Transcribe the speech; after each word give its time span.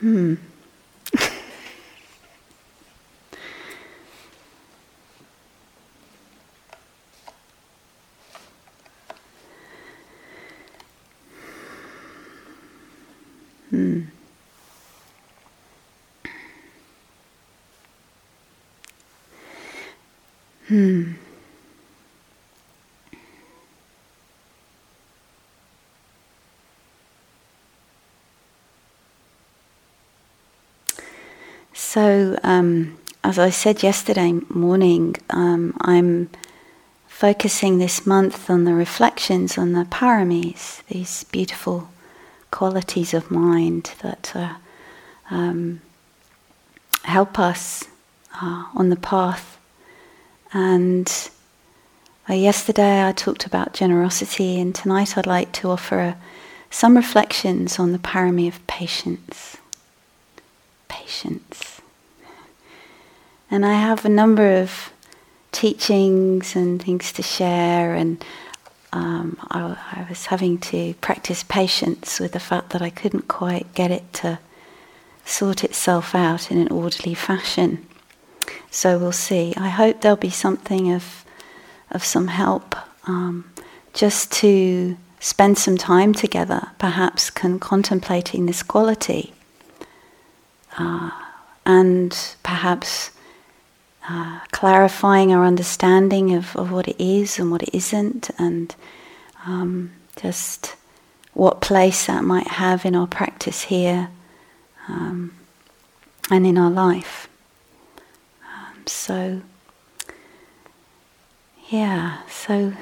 Hmm. 0.00 0.34
hmm. 13.70 14.00
Hmm. 20.68 21.17
So, 31.98 32.38
um, 32.44 32.96
as 33.24 33.40
I 33.40 33.50
said 33.50 33.82
yesterday 33.82 34.30
morning, 34.48 35.16
um, 35.30 35.76
I'm 35.80 36.30
focusing 37.08 37.78
this 37.78 38.06
month 38.06 38.48
on 38.48 38.62
the 38.62 38.72
reflections 38.72 39.58
on 39.58 39.72
the 39.72 39.82
paramis, 39.82 40.84
these 40.86 41.24
beautiful 41.24 41.88
qualities 42.52 43.14
of 43.14 43.32
mind 43.32 43.94
that 44.02 44.30
uh, 44.36 44.54
um, 45.32 45.80
help 47.02 47.36
us 47.36 47.88
uh, 48.40 48.66
on 48.76 48.90
the 48.90 49.02
path. 49.14 49.58
And 50.52 51.12
uh, 52.30 52.34
yesterday 52.34 53.08
I 53.08 53.10
talked 53.10 53.44
about 53.44 53.72
generosity, 53.72 54.60
and 54.60 54.72
tonight 54.72 55.18
I'd 55.18 55.26
like 55.26 55.50
to 55.54 55.70
offer 55.70 55.98
uh, 55.98 56.14
some 56.70 56.96
reflections 56.96 57.80
on 57.80 57.90
the 57.90 57.98
parami 57.98 58.46
of 58.46 58.64
patience. 58.68 59.56
Patience. 60.86 61.77
And 63.50 63.64
I 63.64 63.74
have 63.74 64.04
a 64.04 64.10
number 64.10 64.60
of 64.60 64.92
teachings 65.52 66.54
and 66.54 66.82
things 66.82 67.12
to 67.12 67.22
share, 67.22 67.94
and 67.94 68.22
um, 68.92 69.38
I, 69.50 69.76
I, 69.92 70.06
was 70.08 70.26
having 70.26 70.58
to 70.58 70.94
practice 70.94 71.42
patience 71.42 72.20
with 72.20 72.32
the 72.32 72.40
fact 72.40 72.70
that 72.70 72.82
I 72.82 72.90
couldn't 72.90 73.28
quite 73.28 73.74
get 73.74 73.90
it 73.90 74.12
to 74.14 74.38
sort 75.24 75.64
itself 75.64 76.14
out 76.14 76.50
in 76.50 76.58
an 76.58 76.68
orderly 76.68 77.14
fashion. 77.14 77.86
So 78.70 78.98
we'll 78.98 79.12
see. 79.12 79.54
I 79.56 79.68
hope 79.68 80.00
there'll 80.00 80.16
be 80.16 80.30
something 80.30 80.92
of 80.92 81.24
of 81.90 82.04
some 82.04 82.28
help, 82.28 82.76
um, 83.06 83.50
just 83.94 84.30
to 84.30 84.96
spend 85.20 85.58
some 85.58 85.78
time 85.78 86.12
together, 86.12 86.68
perhaps 86.78 87.30
con- 87.30 87.58
contemplating 87.58 88.44
this 88.44 88.62
quality, 88.62 89.32
uh, 90.76 91.10
and 91.64 92.36
perhaps 92.42 93.10
uh, 94.08 94.40
clarifying 94.52 95.32
our 95.32 95.44
understanding 95.44 96.34
of, 96.34 96.56
of 96.56 96.70
what 96.72 96.88
it 96.88 96.96
is 96.98 97.38
and 97.38 97.50
what 97.50 97.62
it 97.62 97.74
isn't, 97.74 98.30
and 98.38 98.74
um, 99.46 99.92
just 100.16 100.76
what 101.34 101.60
place 101.60 102.06
that 102.06 102.24
might 102.24 102.48
have 102.48 102.84
in 102.84 102.96
our 102.96 103.06
practice 103.06 103.62
here 103.64 104.08
um, 104.88 105.34
and 106.30 106.46
in 106.46 106.56
our 106.58 106.70
life. 106.70 107.28
Um, 108.42 108.86
so, 108.86 109.42
yeah, 111.68 112.22
so 112.28 112.72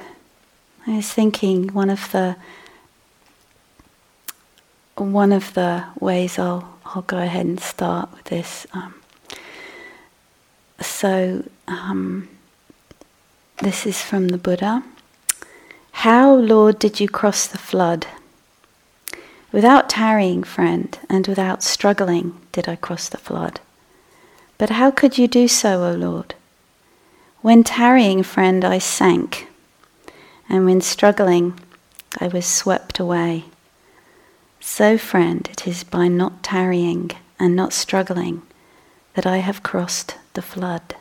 I 0.86 0.96
was 0.96 1.12
thinking 1.12 1.72
one 1.74 1.90
of 1.90 2.10
the 2.12 2.36
one 4.94 5.32
of 5.32 5.52
the 5.54 5.84
ways 6.00 6.38
I'll 6.38 6.78
I'll 6.84 7.02
go 7.02 7.18
ahead 7.18 7.44
and 7.44 7.60
start 7.60 8.10
with 8.12 8.24
this 8.24 8.66
um, 8.72 8.94
so, 10.80 11.44
um, 11.68 12.28
this 13.58 13.86
is 13.86 14.02
from 14.02 14.28
the 14.28 14.38
Buddha. 14.38 14.82
How, 15.92 16.34
Lord, 16.34 16.78
did 16.78 17.00
you 17.00 17.08
cross 17.08 17.46
the 17.46 17.58
flood? 17.58 18.06
Without 19.52 19.88
tarrying, 19.88 20.42
friend, 20.42 20.98
and 21.08 21.26
without 21.26 21.62
struggling 21.62 22.38
did 22.52 22.68
I 22.68 22.76
cross 22.76 23.08
the 23.08 23.16
flood. 23.16 23.60
But 24.58 24.70
how 24.70 24.90
could 24.90 25.16
you 25.16 25.26
do 25.26 25.48
so, 25.48 25.84
O 25.84 25.92
Lord? 25.94 26.34
When 27.40 27.64
tarrying, 27.64 28.22
friend, 28.22 28.64
I 28.64 28.78
sank, 28.78 29.48
and 30.48 30.66
when 30.66 30.80
struggling, 30.80 31.58
I 32.20 32.28
was 32.28 32.44
swept 32.44 32.98
away. 32.98 33.44
So, 34.60 34.98
friend, 34.98 35.48
it 35.50 35.66
is 35.66 35.84
by 35.84 36.08
not 36.08 36.42
tarrying 36.42 37.12
and 37.38 37.54
not 37.56 37.72
struggling 37.72 38.42
that 39.16 39.26
I 39.26 39.38
have 39.38 39.62
crossed 39.62 40.16
the 40.34 40.42
flood. 40.42 40.94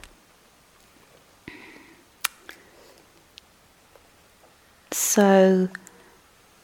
So 4.89 5.67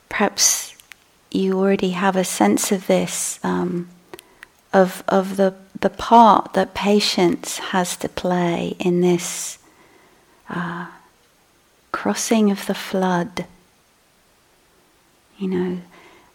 perhaps 0.07 0.73
you 1.29 1.59
already 1.59 1.89
have 1.89 2.15
a 2.15 2.23
sense 2.23 2.71
of 2.71 2.87
this, 2.87 3.37
um, 3.43 3.89
of, 4.71 5.03
of 5.09 5.35
the, 5.35 5.53
the 5.77 5.89
part 5.89 6.53
that 6.53 6.73
patience 6.73 7.57
has 7.57 7.97
to 7.97 8.07
play 8.07 8.77
in 8.79 9.01
this 9.01 9.59
uh, 10.49 10.87
crossing 11.91 12.49
of 12.49 12.65
the 12.65 12.73
flood, 12.73 13.45
you 15.37 15.49
know, 15.49 15.81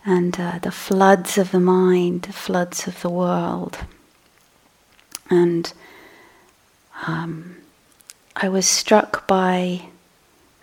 and 0.05 0.39
uh, 0.39 0.59
the 0.59 0.71
floods 0.71 1.39
of 1.39 1.53
the 1.53 1.61
mind, 1.61 2.23
the 2.23 2.35
floods 2.35 2.87
of 2.87 3.01
the 3.01 3.11
world. 3.11 3.79
And 5.31 5.73
um, 7.07 7.57
I 8.37 8.49
was 8.49 8.67
struck 8.67 9.27
by 9.27 9.89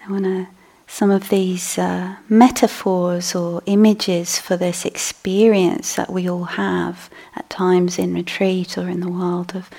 I 0.06 0.12
wanna, 0.12 0.50
some 0.86 1.10
of 1.10 1.30
these 1.30 1.78
uh, 1.78 2.18
metaphors 2.28 3.34
or 3.34 3.62
images 3.66 4.38
for 4.38 4.58
this 4.58 4.84
experience 4.86 5.96
that 5.96 6.12
we 6.12 6.30
all 6.30 6.44
have 6.44 7.10
at 7.36 7.50
times 7.50 7.98
in 7.98 8.14
retreat 8.14 8.78
or 8.78 8.90
in 8.90 9.00
the 9.00 9.10
world 9.10 9.56
of, 9.56 9.70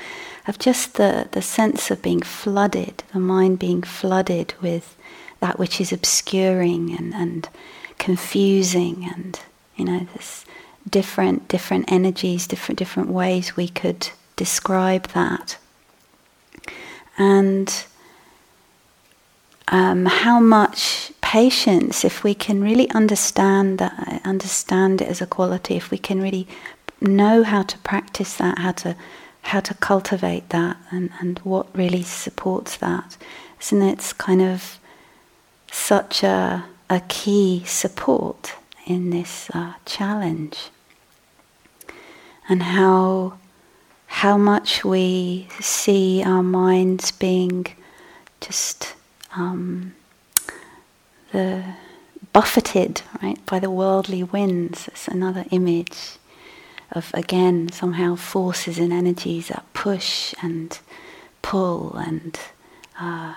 of 0.48 0.58
just 0.58 0.94
the, 0.94 1.28
the 1.32 1.42
sense 1.42 1.90
of 1.90 2.00
being 2.00 2.22
flooded, 2.22 3.04
the 3.12 3.18
mind 3.18 3.58
being 3.58 3.82
flooded 3.82 4.54
with 4.62 4.96
that 5.40 5.58
which 5.58 5.78
is 5.78 5.92
obscuring 5.92 6.96
and, 6.96 7.14
and 7.14 7.50
confusing 7.98 9.08
and 9.14 9.40
you 9.76 9.84
know 9.84 10.06
this 10.14 10.44
different 10.88 11.48
different 11.48 11.90
energies 11.90 12.46
different 12.46 12.78
different 12.78 13.08
ways 13.08 13.56
we 13.56 13.68
could 13.68 14.10
describe 14.36 15.08
that. 15.08 15.58
And 17.16 17.84
um, 19.68 20.06
how 20.06 20.40
much 20.40 21.12
patience, 21.20 22.04
if 22.04 22.22
we 22.22 22.34
can 22.34 22.62
really 22.62 22.90
understand 22.90 23.78
that, 23.78 24.20
understand 24.24 25.00
it 25.00 25.08
as 25.08 25.20
a 25.20 25.26
quality, 25.26 25.76
if 25.76 25.90
we 25.90 25.98
can 25.98 26.20
really 26.20 26.46
know 27.00 27.42
how 27.42 27.62
to 27.62 27.78
practice 27.78 28.36
that, 28.36 28.58
how 28.58 28.72
to 28.72 28.96
how 29.48 29.60
to 29.60 29.74
cultivate 29.74 30.48
that, 30.48 30.74
and, 30.90 31.10
and 31.20 31.38
what 31.40 31.66
really 31.76 32.02
supports 32.02 32.78
that, 32.78 33.18
isn't 33.60 33.82
it? 33.82 34.14
kind 34.16 34.40
of 34.40 34.78
such 35.70 36.22
a 36.22 36.64
a 36.88 37.00
key 37.08 37.62
support 37.66 38.54
in 38.86 39.10
this 39.10 39.50
uh, 39.54 39.74
challenge, 39.84 40.70
and 42.48 42.62
how 42.62 43.38
how 44.22 44.36
much 44.38 44.84
we 44.84 45.48
see 45.60 46.22
our 46.24 46.42
minds 46.42 47.10
being 47.10 47.66
just 48.40 48.94
um, 49.34 49.92
the 51.32 51.64
buffeted 52.32 53.02
right 53.20 53.44
by 53.44 53.58
the 53.58 53.68
worldly 53.68 54.22
winds. 54.22 54.86
It's 54.86 55.08
another 55.08 55.44
image 55.50 56.16
of 56.92 57.10
again 57.12 57.72
somehow 57.72 58.14
forces 58.14 58.78
and 58.78 58.92
energies 58.92 59.48
that 59.48 59.64
push 59.74 60.32
and 60.40 60.78
pull 61.42 61.96
and 61.96 62.38
uh, 63.00 63.34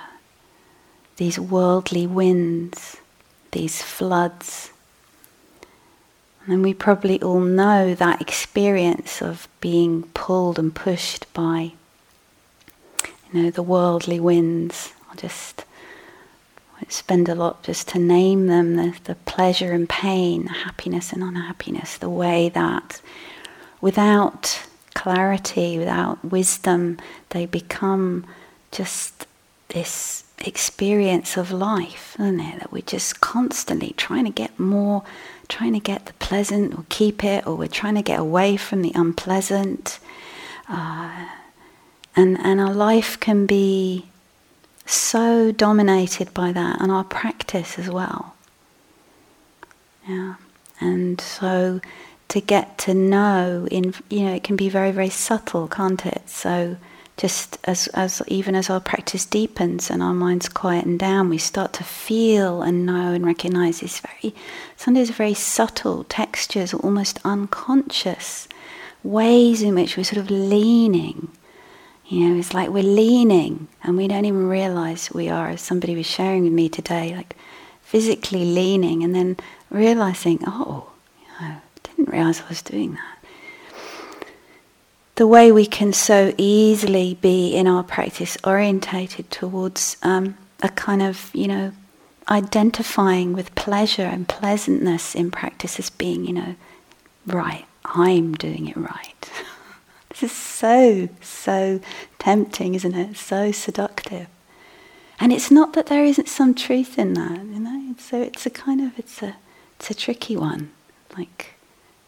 these 1.15 1.39
worldly 1.39 2.05
winds, 2.05 2.97
these 3.51 3.81
floods 3.81 4.71
and 6.47 6.63
we 6.63 6.73
probably 6.73 7.21
all 7.21 7.41
know 7.41 7.93
that 7.93 8.21
experience 8.21 9.21
of 9.21 9.47
being 9.59 10.03
pulled 10.13 10.57
and 10.57 10.73
pushed 10.73 11.31
by, 11.33 11.73
you 13.31 13.43
know, 13.43 13.51
the 13.51 13.63
worldly 13.63 14.19
winds. 14.19 14.93
I'll 15.09 15.17
just 15.17 15.65
spend 16.89 17.27
a 17.27 17.35
lot 17.35 17.63
just 17.63 17.89
to 17.89 17.99
name 17.99 18.47
them 18.47 18.75
the, 18.75 18.97
the 19.03 19.15
pleasure 19.15 19.73
and 19.73 19.89
pain, 19.89 20.45
the 20.45 20.51
happiness 20.51 21.11
and 21.11 21.21
unhappiness, 21.21 21.97
the 21.97 22.09
way 22.09 22.49
that 22.49 23.01
without 23.81 24.65
clarity, 24.93 25.77
without 25.77 26.23
wisdom, 26.23 26.97
they 27.29 27.45
become 27.45 28.25
just 28.71 29.27
this 29.69 30.23
experience 30.39 31.35
of 31.35 31.51
life, 31.51 32.15
isn't 32.19 32.39
it? 32.39 32.59
That 32.59 32.71
we're 32.71 32.81
just 32.81 33.21
constantly 33.21 33.93
trying 33.97 34.25
to 34.25 34.31
get 34.31 34.57
more 34.59 35.03
trying 35.49 35.73
to 35.73 35.79
get 35.79 36.05
the 36.05 36.13
pleasant 36.13 36.77
or 36.77 36.85
keep 36.89 37.23
it, 37.23 37.45
or 37.47 37.55
we're 37.55 37.67
trying 37.67 37.95
to 37.95 38.01
get 38.01 38.19
away 38.19 38.57
from 38.57 38.81
the 38.81 38.91
unpleasant. 38.95 39.99
Uh, 40.69 41.27
and, 42.15 42.39
and 42.39 42.59
our 42.59 42.73
life 42.73 43.19
can 43.19 43.45
be 43.45 44.07
so 44.85 45.51
dominated 45.51 46.33
by 46.33 46.51
that, 46.51 46.81
and 46.81 46.91
our 46.91 47.03
practice 47.03 47.77
as 47.77 47.89
well. 47.89 48.35
Yeah. 50.07 50.35
And 50.79 51.19
so 51.19 51.81
to 52.29 52.41
get 52.41 52.77
to 52.77 52.93
know 52.93 53.67
in 53.71 53.93
you 54.09 54.25
know 54.25 54.33
it 54.33 54.43
can 54.43 54.55
be 54.55 54.69
very 54.69 54.91
very 54.91 55.09
subtle 55.09 55.67
can't 55.67 56.05
it 56.05 56.29
so 56.29 56.75
just 57.17 57.57
as 57.63 57.87
as 57.89 58.21
even 58.27 58.55
as 58.55 58.69
our 58.69 58.79
practice 58.79 59.25
deepens 59.25 59.89
and 59.89 60.01
our 60.01 60.13
minds 60.13 60.47
quieten 60.47 60.97
down 60.97 61.29
we 61.29 61.37
start 61.37 61.73
to 61.73 61.83
feel 61.83 62.61
and 62.61 62.85
know 62.85 63.11
and 63.13 63.25
recognize 63.25 63.79
these 63.79 63.99
very 63.99 64.33
sometimes 64.75 65.09
very 65.09 65.33
subtle 65.33 66.03
textures 66.05 66.73
almost 66.73 67.19
unconscious 67.25 68.47
ways 69.03 69.61
in 69.61 69.75
which 69.75 69.97
we're 69.97 70.03
sort 70.03 70.17
of 70.17 70.29
leaning 70.29 71.29
you 72.07 72.29
know 72.29 72.37
it's 72.39 72.53
like 72.53 72.69
we're 72.69 72.83
leaning 72.83 73.67
and 73.83 73.97
we 73.97 74.07
don't 74.07 74.25
even 74.25 74.47
realize 74.47 75.11
we 75.11 75.27
are 75.27 75.49
as 75.49 75.61
somebody 75.61 75.95
was 75.95 76.05
sharing 76.05 76.43
with 76.43 76.53
me 76.53 76.69
today 76.69 77.15
like 77.15 77.35
physically 77.81 78.45
leaning 78.45 79.03
and 79.03 79.15
then 79.15 79.35
realizing 79.69 80.39
oh 80.45 80.89
you 81.19 81.47
know, 81.47 81.55
didn't 81.83 82.09
realize 82.09 82.41
I 82.41 82.49
was 82.49 82.61
doing 82.61 82.93
that. 82.93 83.16
The 85.17 85.27
way 85.27 85.51
we 85.51 85.65
can 85.65 85.93
so 85.93 86.33
easily 86.37 87.17
be 87.21 87.55
in 87.55 87.67
our 87.67 87.83
practice 87.83 88.37
orientated 88.43 89.31
towards 89.31 89.97
um, 90.03 90.37
a 90.61 90.69
kind 90.69 91.01
of, 91.01 91.31
you 91.33 91.47
know, 91.47 91.71
identifying 92.29 93.33
with 93.33 93.55
pleasure 93.55 94.03
and 94.03 94.27
pleasantness 94.27 95.15
in 95.15 95.31
practice 95.31 95.79
as 95.79 95.89
being, 95.89 96.25
you 96.25 96.33
know, 96.33 96.55
right, 97.25 97.65
I'm 97.83 98.35
doing 98.35 98.67
it 98.67 98.77
right. 98.77 99.31
this 100.09 100.21
is 100.21 100.31
so, 100.31 101.09
so 101.19 101.79
tempting, 102.19 102.75
isn't 102.75 102.93
it? 102.93 103.17
So 103.17 103.51
seductive. 103.51 104.27
And 105.19 105.33
it's 105.33 105.49
not 105.49 105.73
that 105.73 105.87
there 105.87 106.05
isn't 106.05 106.29
some 106.29 106.53
truth 106.53 106.99
in 106.99 107.15
that, 107.15 107.39
you 107.39 107.59
know. 107.59 107.95
So 107.97 108.21
it's 108.21 108.45
a 108.45 108.51
kind 108.51 108.81
of 108.81 108.99
it's 108.99 109.23
a 109.23 109.35
it's 109.77 109.89
a 109.89 109.95
tricky 109.95 110.37
one. 110.37 110.69
Like 111.17 111.55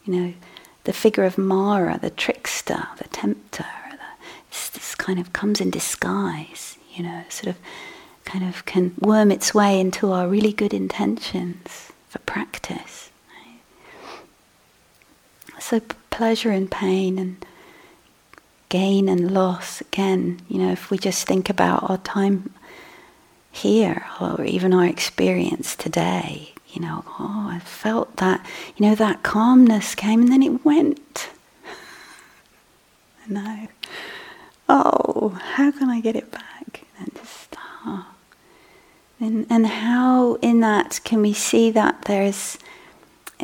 you 0.05 0.13
know, 0.13 0.33
the 0.89 0.93
figure 0.93 1.23
of 1.23 1.37
Mara, 1.37 1.99
the 2.01 2.09
trickster, 2.09 2.87
the 2.97 3.07
tempter, 3.09 3.67
the, 3.91 3.97
this, 4.49 4.95
kind 4.95 5.19
of 5.19 5.33
comes 5.33 5.61
in 5.61 5.69
disguise, 5.69 6.79
you 6.95 7.03
know, 7.03 7.23
sort 7.29 7.55
of 7.55 7.61
kind 8.25 8.43
of 8.43 8.65
can 8.65 8.95
worm 8.97 9.29
its 9.29 9.53
way 9.53 9.79
into 9.79 10.11
our 10.11 10.27
really 10.27 10.51
good 10.51 10.73
intentions 10.73 11.91
for 12.07 12.17
practice. 12.17 13.11
Right? 13.29 13.59
So 15.61 15.79
pleasure 16.09 16.49
and 16.49 16.71
pain 16.71 17.19
and 17.19 17.45
gain 18.69 19.07
and 19.07 19.29
loss, 19.29 19.81
again, 19.81 20.39
you 20.49 20.57
know, 20.57 20.71
if 20.71 20.89
we 20.89 20.97
just 20.97 21.27
think 21.27 21.51
about 21.51 21.87
our 21.87 21.99
time 21.99 22.51
here 23.51 24.07
or 24.19 24.43
even 24.43 24.73
our 24.73 24.87
experience 24.87 25.75
today, 25.75 26.55
you 26.71 26.81
know, 26.81 27.03
oh, 27.19 27.47
I 27.49 27.59
felt 27.59 28.17
that, 28.17 28.45
you 28.75 28.85
know, 28.85 28.95
that 28.95 29.23
calmness 29.23 29.95
came 29.95 30.21
and 30.21 30.31
then 30.31 30.43
it 30.43 30.63
went. 30.63 31.29
no. 33.27 33.67
Oh, 34.67 35.39
how 35.55 35.71
can 35.71 35.89
I 35.89 35.99
get 35.99 36.15
it 36.15 36.31
back? 36.31 36.85
And 36.99 37.13
just, 37.15 37.55
oh. 37.85 38.05
And, 39.19 39.47
and 39.49 39.65
how 39.65 40.35
in 40.35 40.59
that 40.59 40.99
can 41.03 41.21
we 41.21 41.33
see 41.33 41.71
that 41.71 42.03
there's, 42.03 42.59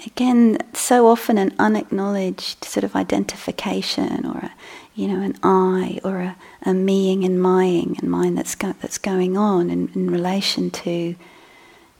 again, 0.05 0.59
so 0.73 1.07
often 1.07 1.37
an 1.39 1.53
unacknowledged 1.57 2.63
sort 2.63 2.83
of 2.83 2.95
identification 2.95 4.25
or 4.25 4.37
a, 4.37 4.51
you 4.93 5.07
know, 5.07 5.19
an 5.21 5.35
I 5.41 5.99
or 6.03 6.19
a, 6.19 6.35
a 6.61 6.73
meing 6.73 7.25
and 7.25 7.41
mying 7.41 7.97
and 7.99 8.09
mind 8.09 8.37
that's, 8.37 8.53
go, 8.53 8.73
that's 8.81 8.99
going 8.99 9.35
on 9.35 9.71
in, 9.71 9.89
in 9.95 10.11
relation 10.11 10.69
to 10.69 11.15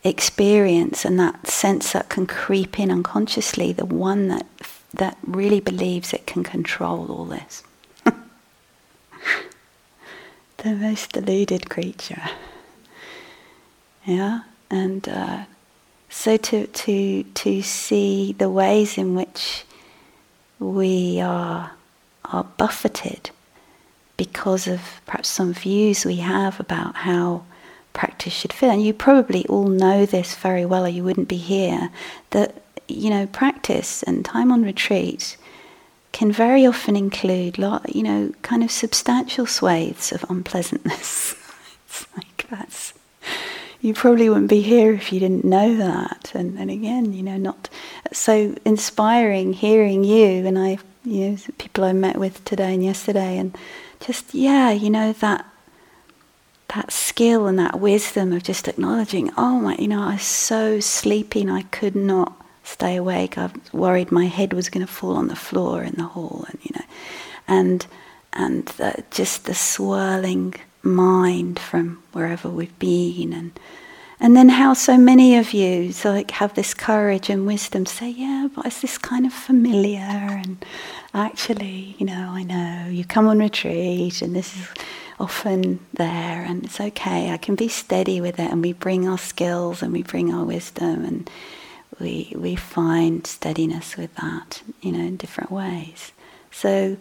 experience 0.06 1.04
and 1.04 1.19
that 1.19 1.48
sense 1.48 1.92
that 1.94 2.10
can 2.10 2.28
creep 2.28 2.80
in 2.80 2.92
unconsciously, 2.92 3.74
the 3.74 3.86
one 3.86 4.28
that 4.30 4.46
that 4.94 5.18
really 5.25 5.60
believes 5.60 6.13
it 6.13 6.25
can 6.25 6.44
control 6.44 7.12
all 7.12 7.25
this. 7.25 7.63
the 10.57 10.75
most 10.75 11.12
deluded 11.12 11.69
creature. 11.69 12.24
Yeah, 14.06 14.42
and 14.69 15.10
uh, 15.10 15.46
so 16.10 16.38
to 16.38 16.68
to 16.68 17.24
to 17.24 17.62
see 17.62 18.34
the 18.34 18.50
ways 18.50 18.98
in 18.98 19.16
which 19.16 19.66
we 20.60 21.19
are 21.19 21.72
are 22.25 22.44
buffeted 22.44 23.31
because 24.18 24.68
of 24.68 24.81
perhaps 25.06 25.30
some 25.30 25.54
views 25.54 26.06
we 26.06 26.18
have 26.18 26.60
about 26.60 26.96
how 26.96 27.44
practice 27.95 28.33
should 28.33 28.53
feel. 28.53 28.69
And 28.69 28.83
you 28.83 28.94
probably 28.94 29.47
all 29.47 29.68
know 29.68 30.06
this 30.06 30.36
very 30.36 30.65
well, 30.65 30.86
or 30.86 30.89
you 30.89 31.03
wouldn't 31.03 31.27
be 31.27 31.38
here. 31.38 31.89
That 32.30 32.62
you 32.88 33.09
know, 33.09 33.25
practice 33.27 34.03
and 34.03 34.24
time 34.24 34.51
on 34.51 34.63
retreat 34.63 35.38
can 36.12 36.31
very 36.31 36.65
often 36.65 36.95
include, 36.95 37.57
lot, 37.57 37.94
you 37.95 38.03
know, 38.03 38.31
kind 38.42 38.63
of 38.63 38.71
substantial 38.71 39.45
swathes 39.45 40.12
of 40.12 40.24
unpleasantness. 40.30 41.36
it's 41.88 42.06
like 42.15 42.47
that's. 42.50 42.94
You 43.81 43.94
probably 43.94 44.30
wouldn't 44.30 44.50
be 44.50 44.62
here 44.62 44.94
if 44.94 45.12
you 45.12 45.19
didn't 45.19 45.45
know 45.45 45.75
that. 45.75 46.31
And, 46.33 46.57
and 46.57 46.71
again, 46.71 47.13
you 47.13 47.21
know, 47.21 47.38
not 47.38 47.69
so 48.12 48.56
inspiring 48.65 49.53
hearing 49.53 50.03
you 50.03 50.47
and 50.47 50.57
I, 50.57 50.77
you 51.03 51.31
know, 51.31 51.38
people 51.57 51.83
I 51.83 51.94
met 51.94 52.18
with 52.18 52.44
today 52.45 52.74
and 52.74 52.83
yesterday, 52.83 53.38
and 53.38 53.56
just 54.00 54.33
yeah, 54.33 54.71
you 54.71 54.89
know 54.89 55.13
that 55.13 55.45
that 56.70 56.92
skill 56.92 57.48
and 57.48 57.60
that 57.60 57.80
wisdom 57.80 58.34
of 58.34 58.44
just 58.44 58.68
acknowledging, 58.68 59.32
oh 59.38 59.60
my, 59.60 59.76
you 59.76 59.88
know, 59.88 60.02
I 60.02 60.14
was 60.14 60.24
so 60.24 60.80
sleepy 60.80 61.42
and 61.42 61.52
I 61.52 61.64
could 61.64 61.96
not 61.96 62.42
stay 62.64 62.96
awake. 62.96 63.38
I 63.38 63.48
was 63.48 63.74
worried 63.74 64.12
my 64.12 64.26
head 64.26 64.54
was 64.54 64.70
going 64.70 64.86
to 64.86 64.92
fall 64.92 65.16
on 65.16 65.28
the 65.28 65.36
floor 65.36 65.84
in 65.84 65.94
the 65.94 66.04
hall, 66.04 66.46
and 66.50 66.60
you 66.64 66.72
know, 66.76 66.86
and 67.48 67.86
and 68.34 68.66
the, 68.78 69.04
just 69.12 69.46
the 69.46 69.54
swirling 69.54 70.56
mind 70.84 71.60
from 71.60 72.02
wherever 72.12 72.50
we've 72.50 72.78
been, 72.80 73.34
and 73.34 73.60
and 74.20 74.36
then 74.36 74.50
how 74.50 74.74
so 74.74 74.98
many 74.98 75.38
of 75.38 75.54
you 75.54 75.92
so 75.92 76.12
like 76.12 76.32
have 76.32 76.56
this 76.56 76.74
courage 76.74 77.30
and 77.30 77.46
wisdom 77.46 77.86
say, 77.86 78.10
yeah, 78.10 78.48
but 78.54 78.66
is 78.66 78.82
this 78.82 78.98
kind 78.98 79.26
of 79.26 79.34
familiar? 79.34 80.00
And 80.00 80.66
actually, 81.14 81.95
you 82.00 82.06
know, 82.06 82.31
I 82.31 82.44
know 82.44 82.88
you 82.90 83.06
come 83.06 83.28
on 83.28 83.40
retreat, 83.40 84.22
and 84.22 84.36
this 84.36 84.56
is 84.56 84.68
often 85.19 85.80
there, 85.94 86.44
and 86.44 86.66
it's 86.66 86.80
okay. 86.80 87.31
I 87.31 87.38
can 87.38 87.56
be 87.56 87.68
steady 87.68 88.22
with 88.22 88.40
it, 88.40 88.52
and 88.52 88.62
we 88.62 88.74
bring 88.74 89.07
our 89.07 89.18
skills 89.18 89.81
and 89.81 89.94
we 89.94 90.04
bring 90.04 90.34
our 90.34 90.44
wisdom, 90.44 91.06
and 91.06 91.30
we 92.00 92.34
we 92.36 92.56
find 92.56 93.26
steadiness 93.26 93.98
with 93.98 94.14
that, 94.16 94.62
you 94.81 94.92
know, 94.92 95.00
in 95.00 95.18
different 95.18 95.52
ways. 95.52 96.12
So. 96.52 96.98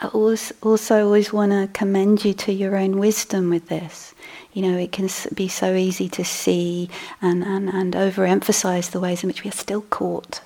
I 0.00 0.08
also, 0.08 0.52
also 0.60 1.04
always 1.04 1.32
want 1.32 1.52
to 1.52 1.68
commend 1.72 2.24
you 2.24 2.34
to 2.34 2.52
your 2.52 2.76
own 2.76 2.98
wisdom 2.98 3.48
with 3.48 3.68
this. 3.68 4.12
You 4.52 4.62
know, 4.62 4.76
it 4.76 4.90
can 4.90 5.08
be 5.34 5.46
so 5.46 5.76
easy 5.76 6.08
to 6.08 6.24
see 6.24 6.90
and, 7.22 7.44
and, 7.44 7.68
and 7.68 7.94
overemphasize 7.94 8.90
the 8.90 8.98
ways 8.98 9.22
in 9.22 9.28
which 9.28 9.44
we 9.44 9.50
are 9.50 9.52
still 9.52 9.82
caught. 9.82 10.40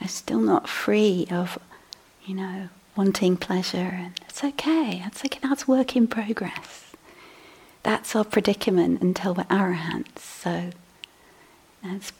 We're 0.00 0.08
still 0.08 0.40
not 0.40 0.68
free 0.68 1.26
of, 1.30 1.58
you 2.26 2.34
know, 2.34 2.68
wanting 2.96 3.36
pleasure, 3.36 3.76
and 3.76 4.12
it's 4.28 4.44
okay. 4.44 5.02
It's 5.06 5.24
okay. 5.24 5.40
That's 5.42 5.68
work 5.68 5.96
in 5.96 6.06
progress. 6.06 6.92
That's 7.82 8.16
our 8.16 8.24
predicament 8.24 9.02
until 9.02 9.34
we're 9.34 9.44
arahants. 9.44 10.20
So 10.20 10.70
that's 11.82 12.12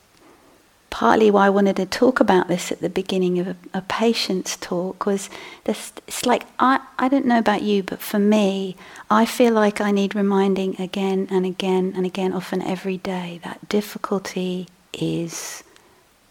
partly 0.90 1.30
why 1.30 1.46
I 1.46 1.50
wanted 1.50 1.76
to 1.76 1.86
talk 1.86 2.20
about 2.20 2.46
this 2.46 2.70
at 2.70 2.80
the 2.80 2.88
beginning 2.88 3.38
of 3.38 3.48
a, 3.48 3.56
a 3.72 3.82
patience 3.82 4.56
talk 4.56 5.06
was 5.06 5.28
this, 5.64 5.92
it's 6.06 6.24
like 6.24 6.44
I, 6.58 6.80
I 6.98 7.08
don't 7.08 7.26
know 7.26 7.38
about 7.38 7.62
you, 7.62 7.82
but 7.82 8.00
for 8.00 8.18
me, 8.18 8.76
I 9.10 9.24
feel 9.24 9.52
like 9.52 9.80
I 9.80 9.90
need 9.90 10.14
reminding 10.14 10.80
again 10.80 11.26
and 11.30 11.44
again 11.44 11.94
and 11.96 12.06
again, 12.06 12.32
often 12.32 12.62
every 12.62 12.98
day, 12.98 13.40
that 13.42 13.68
difficulty 13.68 14.68
is 14.92 15.64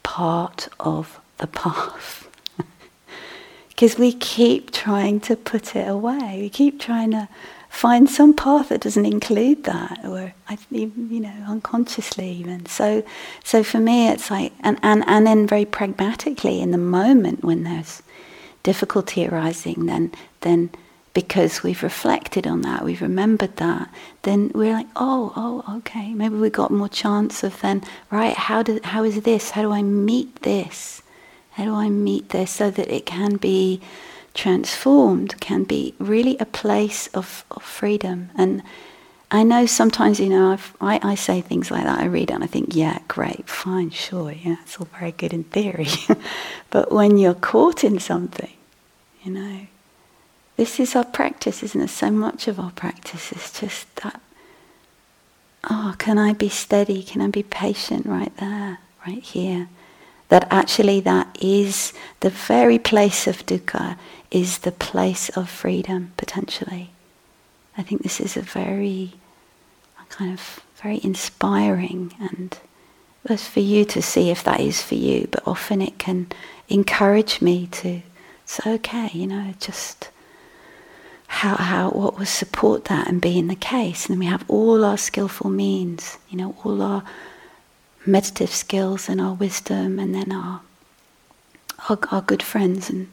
part 0.04 0.70
of 0.80 1.20
the 1.40 1.48
path 1.48 2.23
because 3.84 4.00
we 4.00 4.14
keep 4.14 4.72
trying 4.72 5.20
to 5.20 5.36
put 5.36 5.76
it 5.76 5.90
away. 5.90 6.38
We 6.40 6.50
keep 6.50 6.80
trying 6.80 7.12
to 7.12 7.28
find 7.68 8.10
some 8.10 8.34
path 8.34 8.70
that 8.70 8.80
doesn't 8.80 9.06
include 9.06 9.66
that, 9.66 10.00
or 10.06 10.34
you 10.72 11.20
know, 11.20 11.34
unconsciously 11.46 12.30
even. 12.32 12.66
So, 12.66 13.04
so 13.44 13.62
for 13.62 13.80
me, 13.80 14.08
it's 14.08 14.32
like, 14.32 14.54
and 14.62 14.80
and 14.84 15.04
and 15.06 15.28
then 15.28 15.46
very 15.46 15.66
pragmatically, 15.66 16.62
in 16.62 16.72
the 16.72 16.78
moment 16.78 17.44
when 17.44 17.64
there's 17.64 18.02
difficulty 18.64 19.28
arising, 19.28 19.86
then 19.88 20.14
then 20.40 20.70
because 21.14 21.62
we've 21.62 21.84
reflected 21.84 22.48
on 22.48 22.62
that, 22.62 22.86
we've 22.86 23.02
remembered 23.02 23.58
that, 23.58 23.94
then 24.22 24.50
we're 24.56 24.72
like, 24.72 24.88
oh, 24.96 25.34
oh, 25.36 25.78
okay, 25.80 26.14
maybe 26.14 26.36
we 26.36 26.50
got 26.50 26.72
more 26.72 26.88
chance 26.88 27.44
of 27.44 27.60
then, 27.60 27.84
right, 28.10 28.36
how, 28.36 28.64
do, 28.64 28.80
how 28.84 29.04
is 29.04 29.22
this? 29.22 29.52
How 29.52 29.62
do 29.62 29.72
I 29.72 29.84
meet 29.84 30.42
this? 30.42 31.03
How 31.54 31.66
do 31.66 31.76
I 31.76 31.90
meet 31.90 32.30
this 32.30 32.52
so 32.52 32.72
that 32.72 32.90
it 32.90 33.06
can 33.06 33.38
be 33.38 33.82
transformed, 34.34 35.40
can 35.40 35.64
be 35.64 35.94
really 36.00 36.38
a 36.40 36.46
place 36.46 37.08
of, 37.08 37.46
of 37.52 37.62
freedom? 37.62 38.32
And 38.36 38.64
I 39.30 39.44
know 39.44 39.66
sometimes, 39.66 40.20
you 40.20 40.30
know, 40.30 40.58
I, 40.82 41.00
I 41.04 41.16
say 41.16 41.42
things 41.42 41.72
like 41.72 41.84
that, 41.84 42.00
I 42.00 42.06
read 42.06 42.30
it 42.30 42.34
and 42.34 42.44
I 42.44 42.48
think, 42.48 42.76
yeah, 42.76 43.00
great, 43.08 43.48
fine, 43.48 43.92
sure, 43.92 44.32
yeah, 44.32 44.58
it's 44.62 44.78
all 44.78 44.88
very 45.00 45.12
good 45.12 45.34
in 45.34 45.44
theory. 45.44 45.88
but 46.70 46.92
when 46.92 47.18
you're 47.18 47.34
caught 47.34 47.84
in 47.84 48.00
something, 48.00 48.54
you 49.24 49.32
know, 49.32 49.68
this 50.56 50.80
is 50.80 50.96
our 50.96 51.06
practice, 51.06 51.64
isn't 51.64 51.82
it? 51.82 51.90
So 51.90 52.12
much 52.12 52.48
of 52.48 52.60
our 52.60 52.72
practice 52.72 53.32
is 53.32 53.52
just 53.60 53.96
that. 53.98 54.22
Oh, 55.70 55.96
can 55.98 56.18
I 56.18 56.34
be 56.34 56.50
steady? 56.50 57.02
Can 57.02 57.22
I 57.22 57.28
be 57.28 57.44
patient 57.44 58.06
right 58.06 58.36
there, 58.38 58.80
right 59.08 59.24
here? 59.24 59.70
That 60.34 60.48
actually, 60.50 61.00
that 61.02 61.38
is 61.40 61.94
the 62.22 62.32
very 62.32 62.80
place 62.80 63.28
of 63.28 63.46
dukkha, 63.46 63.98
is 64.32 64.58
the 64.58 64.72
place 64.72 65.30
of 65.38 65.48
freedom, 65.48 66.12
potentially. 66.18 66.90
I 67.78 67.84
think 67.84 68.02
this 68.02 68.20
is 68.20 68.36
a 68.36 68.42
very 68.42 69.14
kind 70.10 70.34
of 70.34 70.60
very 70.82 71.00
inspiring 71.04 72.16
and 72.20 72.58
it's 73.26 73.48
for 73.48 73.60
you 73.60 73.86
to 73.86 74.02
see 74.02 74.32
if 74.32 74.44
that 74.44 74.60
is 74.60 74.82
for 74.82 74.96
you, 74.96 75.28
but 75.30 75.48
often 75.48 75.84
it 75.84 76.00
can 76.00 76.32
encourage 76.68 77.40
me 77.40 77.68
to, 77.68 78.02
it's 78.44 78.66
okay, 78.66 79.12
you 79.14 79.28
know, 79.28 79.54
just 79.60 80.10
how, 81.28 81.58
how 81.58 81.92
what 81.92 82.18
will 82.18 82.26
support 82.26 82.86
that 82.86 83.08
and 83.08 83.22
be 83.22 83.38
in 83.38 83.50
the 83.50 83.56
case. 83.56 84.08
And 84.08 84.14
then 84.14 84.20
we 84.20 84.26
have 84.26 84.46
all 84.48 84.84
our 84.84 84.98
skillful 84.98 85.52
means, 85.52 86.18
you 86.28 86.38
know, 86.40 86.56
all 86.64 86.82
our 86.82 87.04
meditative 88.06 88.54
skills 88.54 89.10
and 89.10 89.20
our 89.22 89.34
wisdom, 89.34 90.00
and 90.00 90.14
then 90.14 90.32
our 90.32 90.62
our, 91.90 92.00
our 92.12 92.22
good 92.22 92.44
friends 92.44 92.90
and 92.90 93.08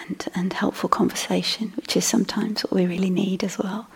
and 0.00 0.26
and 0.34 0.52
helpful 0.52 0.88
conversation, 0.88 1.72
which 1.76 1.96
is 1.96 2.04
sometimes 2.04 2.62
what 2.62 2.72
we 2.72 2.86
really 2.86 3.10
need 3.10 3.42
as 3.44 3.58
well. 3.58 3.88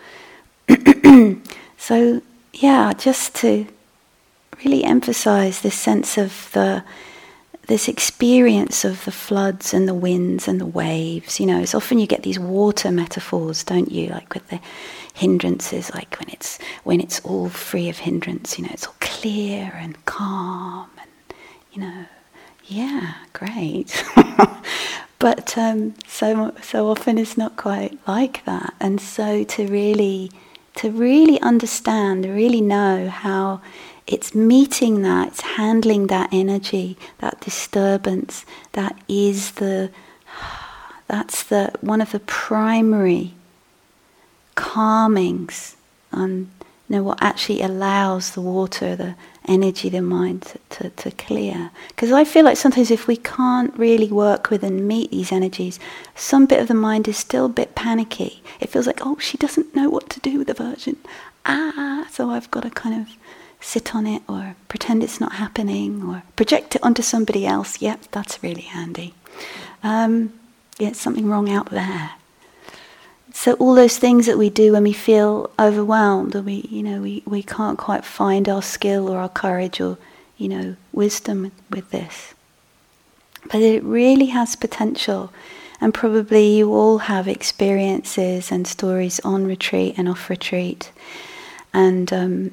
so 1.76 2.22
yeah, 2.54 2.92
just 2.92 3.34
to 3.36 3.66
really 4.64 4.84
emphasize 4.84 5.60
this 5.60 5.74
sense 5.74 6.18
of 6.18 6.50
the 6.52 6.84
this 7.66 7.88
experience 7.88 8.84
of 8.84 9.04
the 9.04 9.12
floods 9.12 9.72
and 9.72 9.86
the 9.86 9.94
winds 9.94 10.48
and 10.48 10.60
the 10.60 10.66
waves. 10.66 11.38
You 11.38 11.46
know, 11.46 11.60
it's 11.60 11.74
often 11.74 12.00
you 12.00 12.06
get 12.06 12.24
these 12.24 12.38
water 12.38 12.90
metaphors, 12.90 13.62
don't 13.62 13.92
you? 13.92 14.08
Like 14.08 14.34
with 14.34 14.48
the 14.48 14.60
hindrances, 15.14 15.92
like 15.94 16.16
when 16.18 16.28
it's 16.30 16.58
when 16.84 17.00
it's 17.00 17.20
all 17.20 17.48
free 17.48 17.88
of 17.88 17.98
hindrance. 17.98 18.58
You 18.58 18.64
know, 18.64 18.70
it's 18.72 18.86
all 18.86 18.96
clear 19.00 19.72
and 19.76 20.02
calm, 20.06 20.90
and 20.98 21.34
you 21.72 21.82
know, 21.82 22.06
yeah, 22.64 23.14
great. 23.32 24.04
but 25.18 25.56
um, 25.58 25.94
so 26.06 26.54
so 26.62 26.88
often 26.88 27.18
it's 27.18 27.36
not 27.36 27.56
quite 27.56 27.98
like 28.06 28.44
that, 28.44 28.74
and 28.80 29.00
so 29.00 29.44
to 29.44 29.66
really 29.66 30.30
to 30.76 30.90
really 30.90 31.40
understand, 31.40 32.24
really 32.24 32.60
know 32.60 33.08
how 33.08 33.60
it's 34.06 34.34
meeting 34.34 35.02
that, 35.02 35.28
it's 35.28 35.40
handling 35.42 36.06
that 36.08 36.28
energy, 36.32 36.96
that 37.18 37.40
disturbance. 37.40 38.44
That 38.72 38.98
is 39.08 39.52
the, 39.52 39.90
that's 41.06 41.42
the 41.44 41.72
one 41.80 42.00
of 42.00 42.12
the 42.12 42.20
primary 42.20 43.34
calmings 44.54 45.76
on 46.12 46.50
you 46.88 46.96
know, 46.96 47.02
what 47.04 47.22
actually 47.22 47.62
allows 47.62 48.32
the 48.32 48.40
water, 48.40 48.96
the 48.96 49.14
energy, 49.46 49.88
the 49.88 50.02
mind 50.02 50.42
to, 50.42 50.58
to, 50.70 50.90
to 50.90 51.10
clear. 51.12 51.70
Because 51.88 52.10
I 52.10 52.24
feel 52.24 52.44
like 52.44 52.56
sometimes 52.56 52.90
if 52.90 53.06
we 53.06 53.16
can't 53.16 53.72
really 53.78 54.08
work 54.10 54.50
with 54.50 54.64
and 54.64 54.88
meet 54.88 55.12
these 55.12 55.30
energies, 55.30 55.78
some 56.16 56.46
bit 56.46 56.60
of 56.60 56.66
the 56.66 56.74
mind 56.74 57.06
is 57.06 57.16
still 57.16 57.46
a 57.46 57.48
bit 57.48 57.76
panicky. 57.76 58.42
It 58.58 58.70
feels 58.70 58.88
like, 58.88 59.06
oh, 59.06 59.18
she 59.18 59.38
doesn't 59.38 59.74
know 59.74 59.88
what 59.88 60.10
to 60.10 60.20
do 60.20 60.38
with 60.38 60.48
the 60.48 60.54
version. 60.54 60.96
Ah, 61.46 62.08
so 62.10 62.30
I've 62.30 62.50
got 62.50 62.64
to 62.64 62.70
kind 62.70 63.00
of 63.00 63.16
sit 63.60 63.94
on 63.94 64.06
it 64.06 64.22
or 64.28 64.56
pretend 64.68 65.04
it's 65.04 65.20
not 65.20 65.34
happening 65.34 66.02
or 66.02 66.24
project 66.34 66.74
it 66.74 66.82
onto 66.82 67.02
somebody 67.02 67.46
else. 67.46 67.80
Yep, 67.80 68.06
that's 68.10 68.42
really 68.42 68.62
handy. 68.62 69.14
Um, 69.84 70.32
yeah, 70.78 70.92
something 70.92 71.28
wrong 71.28 71.48
out 71.48 71.70
there. 71.70 72.12
So 73.32 73.54
all 73.54 73.74
those 73.74 73.98
things 73.98 74.26
that 74.26 74.38
we 74.38 74.50
do 74.50 74.72
when 74.72 74.82
we 74.82 74.92
feel 74.92 75.50
overwhelmed 75.58 76.34
or 76.34 76.42
we, 76.42 76.66
you 76.70 76.82
know, 76.82 77.00
we, 77.00 77.22
we 77.26 77.42
can't 77.42 77.78
quite 77.78 78.04
find 78.04 78.48
our 78.48 78.62
skill 78.62 79.08
or 79.08 79.18
our 79.18 79.28
courage 79.28 79.80
or, 79.80 79.98
you 80.36 80.48
know, 80.48 80.76
wisdom 80.92 81.52
with, 81.70 81.90
this. 81.90 82.34
But 83.50 83.62
it 83.62 83.82
really 83.82 84.26
has 84.26 84.56
potential. 84.56 85.32
And 85.80 85.94
probably 85.94 86.58
you 86.58 86.74
all 86.74 86.98
have 86.98 87.26
experiences 87.26 88.52
and 88.52 88.66
stories 88.66 89.18
on 89.20 89.46
retreat 89.46 89.94
and 89.96 90.08
off 90.08 90.28
retreat. 90.28 90.92
And 91.72 92.12
um, 92.12 92.50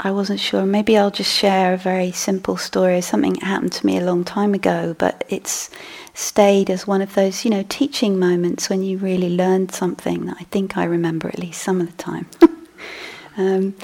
I 0.00 0.10
wasn't 0.10 0.40
sure. 0.40 0.64
Maybe 0.64 0.96
I'll 0.96 1.10
just 1.10 1.32
share 1.32 1.74
a 1.74 1.76
very 1.76 2.10
simple 2.12 2.56
story 2.56 3.00
something 3.02 3.36
happened 3.36 3.72
to 3.72 3.86
me 3.86 3.98
a 3.98 4.04
long 4.04 4.24
time 4.24 4.54
ago, 4.54 4.96
but 4.98 5.24
it's 5.28 5.70
stayed 6.14 6.68
as 6.68 6.86
one 6.86 7.00
of 7.00 7.14
those, 7.14 7.44
you 7.44 7.50
know, 7.50 7.64
teaching 7.68 8.18
moments 8.18 8.68
when 8.68 8.82
you 8.82 8.98
really 8.98 9.34
learned 9.34 9.72
something 9.72 10.26
that 10.26 10.36
I 10.38 10.44
think 10.44 10.76
I 10.76 10.84
remember 10.84 11.28
at 11.28 11.38
least 11.38 11.62
some 11.62 11.80
of 11.80 11.86
the 11.86 12.02
time. 12.02 12.26
um, 13.36 13.74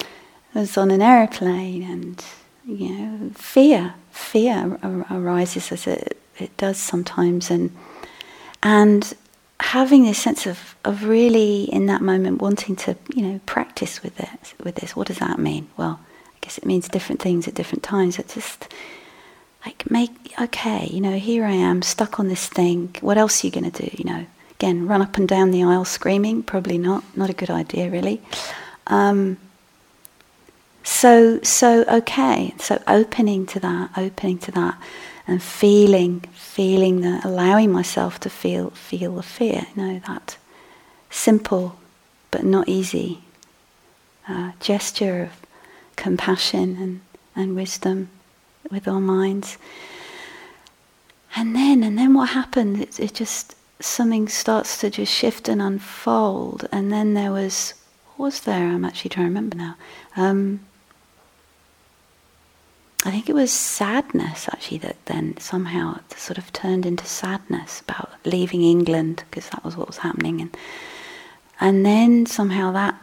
I 0.53 0.59
was 0.59 0.77
on 0.77 0.91
an 0.91 1.01
aeroplane 1.01 1.83
and, 1.83 2.25
you 2.65 2.89
know, 2.89 3.29
fear, 3.33 3.95
fear 4.11 4.79
ar- 4.83 5.05
arises 5.11 5.71
as 5.71 5.87
it, 5.87 6.21
it 6.37 6.55
does 6.57 6.77
sometimes. 6.77 7.49
And, 7.49 7.75
and 8.61 9.13
having 9.59 10.03
this 10.03 10.19
sense 10.19 10.45
of, 10.45 10.75
of 10.85 11.03
really 11.03 11.63
in 11.63 11.87
that 11.87 12.01
moment 12.01 12.41
wanting 12.41 12.75
to, 12.75 12.95
you 13.13 13.23
know, 13.23 13.39
practice 13.45 14.03
with 14.03 14.19
it, 14.19 14.53
with 14.63 14.75
this. 14.75 14.95
What 14.95 15.07
does 15.07 15.19
that 15.19 15.39
mean? 15.39 15.67
Well, 15.77 15.99
I 16.27 16.37
guess 16.41 16.57
it 16.57 16.65
means 16.65 16.87
different 16.87 17.21
things 17.21 17.47
at 17.47 17.55
different 17.55 17.83
times. 17.83 18.19
It 18.19 18.29
just 18.29 18.71
like 19.65 19.89
make 19.89 20.33
okay, 20.41 20.87
you 20.91 21.01
know, 21.01 21.17
here 21.17 21.45
I 21.45 21.51
am 21.51 21.81
stuck 21.81 22.19
on 22.19 22.27
this 22.27 22.47
thing. 22.47 22.95
What 23.01 23.17
else 23.17 23.43
are 23.43 23.47
you 23.47 23.51
going 23.51 23.69
to 23.69 23.83
do? 23.85 23.95
You 23.97 24.05
know, 24.05 24.25
again, 24.51 24.87
run 24.87 25.01
up 25.01 25.17
and 25.17 25.27
down 25.27 25.51
the 25.51 25.63
aisle 25.63 25.85
screaming? 25.85 26.43
Probably 26.43 26.77
not. 26.77 27.03
Not 27.15 27.29
a 27.29 27.33
good 27.33 27.49
idea, 27.49 27.89
really. 27.89 28.21
Um, 28.87 29.37
so 30.83 31.41
so 31.43 31.83
okay. 31.87 32.53
So 32.59 32.81
opening 32.87 33.45
to 33.47 33.59
that, 33.59 33.91
opening 33.97 34.39
to 34.39 34.51
that, 34.51 34.81
and 35.27 35.43
feeling 35.43 36.21
feeling 36.33 37.01
the 37.01 37.21
allowing 37.23 37.71
myself 37.71 38.19
to 38.21 38.29
feel 38.29 38.71
feel 38.71 39.15
the 39.15 39.23
fear. 39.23 39.67
You 39.75 39.83
know 39.83 39.99
that 40.07 40.37
simple 41.09 41.79
but 42.31 42.43
not 42.43 42.69
easy 42.69 43.23
uh, 44.27 44.51
gesture 44.59 45.23
of 45.23 45.31
compassion 45.95 46.77
and, 46.79 47.01
and 47.35 47.55
wisdom 47.55 48.09
with 48.69 48.87
our 48.87 48.99
minds. 48.99 49.57
And 51.35 51.55
then, 51.55 51.83
and 51.83 51.97
then 51.97 52.13
what 52.13 52.29
happened? 52.29 52.81
It, 52.81 52.99
it 52.99 53.13
just, 53.13 53.55
something 53.79 54.27
starts 54.27 54.79
to 54.81 54.89
just 54.89 55.13
shift 55.13 55.47
and 55.47 55.61
unfold. 55.61 56.67
And 56.71 56.91
then 56.91 57.13
there 57.13 57.31
was, 57.31 57.73
what 58.15 58.25
was 58.25 58.41
there? 58.41 58.67
I'm 58.67 58.85
actually 58.85 59.09
trying 59.09 59.25
to 59.25 59.29
remember 59.29 59.55
now. 59.57 59.75
Um, 60.17 60.61
I 63.05 63.11
think 63.11 63.29
it 63.29 63.33
was 63.33 63.51
sadness 63.51 64.49
actually 64.51 64.79
that 64.79 65.05
then 65.05 65.37
somehow 65.37 65.99
sort 66.15 66.37
of 66.37 66.51
turned 66.51 66.85
into 66.85 67.05
sadness 67.05 67.79
about 67.79 68.11
leaving 68.25 68.61
England 68.61 69.23
because 69.29 69.49
that 69.51 69.63
was 69.63 69.77
what 69.77 69.87
was 69.87 69.99
happening, 69.99 70.41
and 70.41 70.57
and 71.61 71.85
then 71.85 72.25
somehow 72.25 72.73
that 72.73 73.01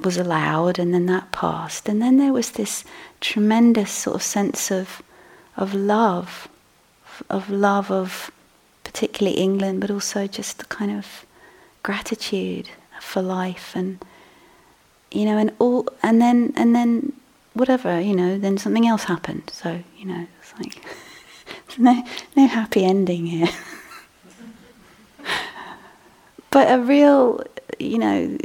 was 0.00 0.16
allowed, 0.16 0.78
and 0.78 0.92
then 0.92 1.06
that 1.06 1.32
passed, 1.32 1.88
and 1.88 2.02
then 2.02 2.18
there 2.18 2.32
was 2.32 2.52
this 2.52 2.84
tremendous 3.20 3.90
sort 3.90 4.16
of 4.16 4.22
sense 4.22 4.70
of 4.70 5.02
of 5.56 5.72
love, 5.72 6.48
of 7.30 7.48
love 7.48 7.90
of 7.90 8.30
particularly 8.82 9.38
England, 9.38 9.80
but 9.80 9.90
also 9.90 10.26
just 10.26 10.58
the 10.58 10.64
kind 10.64 10.90
of 10.90 11.24
gratitude 11.82 12.70
for 13.00 13.22
life, 13.22 13.72
and 13.74 14.04
you 15.10 15.24
know, 15.24 15.38
and 15.38 15.52
all, 15.58 15.88
and 16.02 16.20
then 16.20 16.52
and 16.56 16.74
then 16.74 17.12
whatever, 17.52 18.00
you 18.00 18.14
know, 18.14 18.36
then 18.38 18.58
something 18.58 18.86
else 18.86 19.04
happened. 19.04 19.48
So 19.52 19.82
you 19.96 20.06
know, 20.06 20.26
it's 20.40 20.52
like 20.58 20.84
no 21.78 22.04
no 22.36 22.46
happy 22.46 22.84
ending 22.84 23.26
here. 23.26 23.48
but 26.50 26.70
a 26.70 26.80
real 26.80 27.44
you 27.78 27.98
know, 27.98 28.38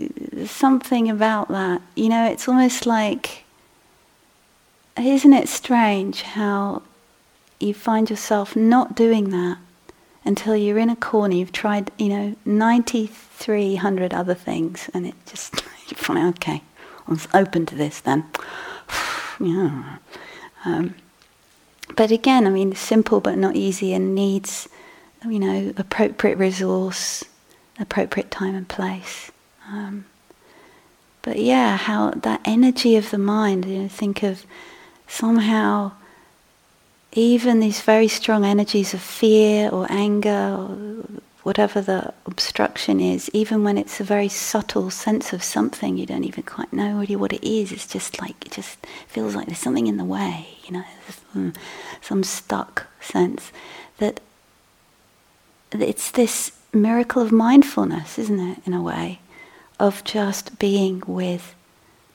something 0.45 1.09
about 1.09 1.49
that. 1.49 1.81
You 1.95 2.09
know, 2.09 2.25
it's 2.25 2.47
almost 2.47 2.85
like, 2.85 3.43
isn't 4.97 5.33
it 5.33 5.47
strange 5.47 6.21
how 6.21 6.81
you 7.59 7.73
find 7.73 8.09
yourself 8.09 8.55
not 8.55 8.95
doing 8.95 9.29
that 9.29 9.57
until 10.25 10.55
you're 10.55 10.77
in 10.77 10.89
a 10.89 10.95
corner. 10.95 11.35
You've 11.35 11.51
tried, 11.51 11.91
you 11.97 12.09
know, 12.09 12.35
9,300 12.45 14.13
other 14.13 14.33
things, 14.33 14.89
and 14.93 15.05
it 15.05 15.15
just, 15.25 15.55
you 15.87 15.97
find, 15.97 16.35
okay, 16.35 16.61
I'm 17.07 17.19
open 17.33 17.65
to 17.67 17.75
this 17.75 17.99
then. 17.99 18.25
yeah. 19.39 19.97
Um, 20.65 20.95
but 21.95 22.11
again, 22.11 22.45
I 22.45 22.49
mean, 22.49 22.75
simple 22.75 23.19
but 23.19 23.37
not 23.37 23.55
easy 23.55 23.93
and 23.93 24.13
needs, 24.13 24.69
you 25.25 25.39
know, 25.39 25.73
appropriate 25.77 26.37
resource, 26.37 27.23
appropriate 27.79 28.31
time 28.31 28.55
and 28.55 28.67
place. 28.67 29.31
Um, 29.67 30.05
but 31.21 31.39
yeah, 31.39 31.77
how 31.77 32.11
that 32.11 32.41
energy 32.45 32.95
of 32.95 33.11
the 33.11 33.17
mind, 33.17 33.65
you 33.65 33.83
know, 33.83 33.87
think 33.87 34.23
of 34.23 34.45
somehow 35.07 35.91
even 37.11 37.59
these 37.59 37.81
very 37.81 38.07
strong 38.07 38.45
energies 38.45 38.93
of 38.93 39.01
fear 39.01 39.69
or 39.69 39.87
anger 39.89 40.55
or 40.57 40.77
whatever 41.43 41.81
the 41.81 42.13
obstruction 42.25 42.99
is, 42.99 43.29
even 43.33 43.63
when 43.63 43.77
it's 43.77 43.99
a 43.99 44.03
very 44.03 44.27
subtle 44.27 44.91
sense 44.91 45.33
of 45.33 45.41
something, 45.41 45.97
you 45.97 46.05
don't 46.05 46.23
even 46.23 46.43
quite 46.43 46.71
know 46.71 46.99
really 46.99 47.15
what 47.15 47.33
it 47.33 47.43
is. 47.43 47.71
It's 47.71 47.87
just 47.87 48.21
like, 48.21 48.35
it 48.45 48.51
just 48.51 48.77
feels 49.07 49.35
like 49.35 49.47
there's 49.47 49.57
something 49.57 49.87
in 49.87 49.97
the 49.97 50.05
way, 50.05 50.47
you 50.65 50.73
know, 50.73 50.83
hmm, 51.33 51.49
some 52.01 52.23
stuck 52.23 52.87
sense 53.01 53.51
that 53.97 54.19
it's 55.71 56.11
this 56.11 56.51
miracle 56.73 57.21
of 57.21 57.31
mindfulness, 57.31 58.19
isn't 58.19 58.39
it, 58.39 58.59
in 58.65 58.73
a 58.73 58.81
way, 58.81 59.19
of 59.79 60.03
just 60.03 60.59
being 60.59 61.03
with 61.07 61.55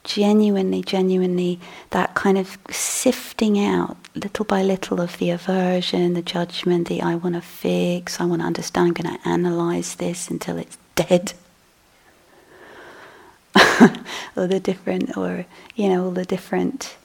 genuinely, 0.03 0.81
genuinely 0.81 1.59
that 1.89 2.13
kind 2.13 2.37
of 2.37 2.57
sifting 2.69 3.63
out 3.63 3.97
little 4.15 4.45
by 4.45 4.61
little 4.61 5.01
of 5.01 5.17
the 5.17 5.29
aversion, 5.29 6.13
the 6.13 6.21
judgment, 6.21 6.87
the 6.87 7.01
I 7.01 7.15
want 7.15 7.35
to 7.35 7.41
fix, 7.41 8.21
I 8.21 8.25
want 8.25 8.41
to 8.41 8.45
understand, 8.47 8.87
I'm 8.87 8.93
going 8.93 9.17
to 9.17 9.27
analyze 9.27 9.95
this 9.95 10.29
until 10.29 10.57
it's 10.57 10.77
dead. 10.95 11.33
or 14.35 14.47
the 14.47 14.59
different, 14.59 15.17
or, 15.17 15.45
you 15.75 15.89
know, 15.89 16.05
all 16.05 16.11
the 16.11 16.25
different 16.25 16.95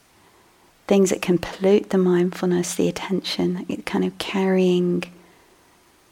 things 0.87 1.11
that 1.11 1.23
can 1.23 1.39
pollute 1.39 1.91
the 1.91 1.99
mindfulness, 1.99 2.75
the 2.75 2.89
attention, 2.89 3.65
it 3.69 3.87
kind 3.87 4.05
of 4.05 4.17
carrying, 4.19 5.05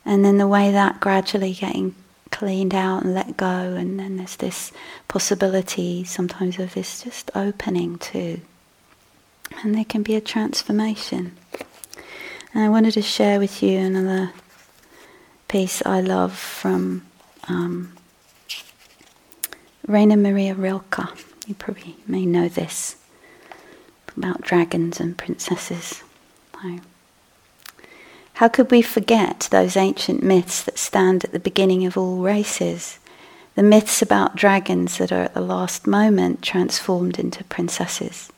and 0.08 0.24
then 0.24 0.38
the 0.38 0.48
way 0.48 0.72
that 0.72 1.00
gradually 1.00 1.52
getting 1.52 1.94
cleaned 2.30 2.74
out 2.74 3.02
and 3.02 3.12
let 3.12 3.36
go, 3.36 3.46
and 3.46 4.00
then 4.00 4.16
there's 4.16 4.36
this 4.36 4.72
possibility 5.06 6.02
sometimes 6.02 6.58
of 6.58 6.72
this 6.72 7.02
just 7.02 7.30
opening 7.34 7.98
too. 7.98 8.40
And 9.62 9.74
there 9.74 9.84
can 9.84 10.02
be 10.02 10.14
a 10.14 10.22
transformation. 10.22 11.36
And 12.54 12.64
I 12.64 12.70
wanted 12.70 12.92
to 12.92 13.02
share 13.02 13.38
with 13.38 13.62
you 13.62 13.76
another 13.80 14.32
piece 15.46 15.84
I 15.84 16.00
love 16.00 16.34
from 16.34 17.04
um, 17.46 17.92
Maria 19.86 20.54
Rilke. 20.54 21.18
You 21.46 21.54
probably 21.54 21.96
may 22.06 22.24
know 22.24 22.48
this 22.48 22.96
about 24.16 24.40
dragons 24.40 25.00
and 25.00 25.18
princesses. 25.18 26.02
How 28.38 28.46
could 28.46 28.70
we 28.70 28.82
forget 28.82 29.48
those 29.50 29.76
ancient 29.76 30.22
myths 30.22 30.62
that 30.62 30.78
stand 30.78 31.24
at 31.24 31.32
the 31.32 31.40
beginning 31.40 31.84
of 31.84 31.98
all 31.98 32.18
races? 32.18 33.00
The 33.56 33.64
myths 33.64 34.00
about 34.00 34.36
dragons 34.36 34.98
that 34.98 35.10
are 35.10 35.22
at 35.22 35.34
the 35.34 35.40
last 35.40 35.88
moment 35.88 36.40
transformed 36.40 37.18
into 37.18 37.42
princesses. 37.42 38.30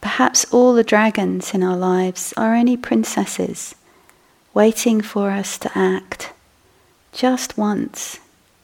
Perhaps 0.00 0.44
all 0.52 0.72
the 0.72 0.84
dragons 0.84 1.52
in 1.52 1.64
our 1.64 1.76
lives 1.76 2.32
are 2.36 2.54
only 2.54 2.76
princesses, 2.76 3.74
waiting 4.54 5.00
for 5.00 5.32
us 5.32 5.58
to 5.58 5.76
act 5.76 6.32
just 7.10 7.58
once 7.58 8.20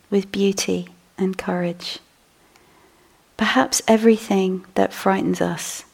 with 0.09 0.31
beauty 0.31 0.91
and 1.19 1.37
courage. 1.37 1.99
Perhaps 3.37 3.83
everything 3.89 4.65
that 4.77 4.93
frightens 4.93 5.41
us 5.41 5.85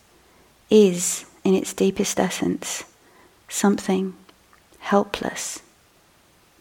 is, 0.68 1.25
in 1.44 1.54
its 1.54 1.73
deepest 1.73 2.21
essence, 2.21 2.85
something 3.48 4.14
helpless 4.78 5.62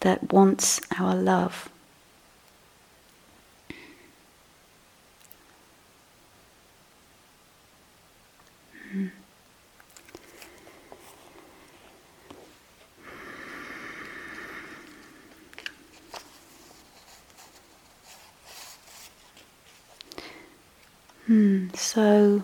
that 0.01 0.31
wants 0.33 0.79
our 0.99 1.15
love. 1.15 1.69
Hmm. 8.91 9.07
hmm 21.25 21.67
so 21.73 22.43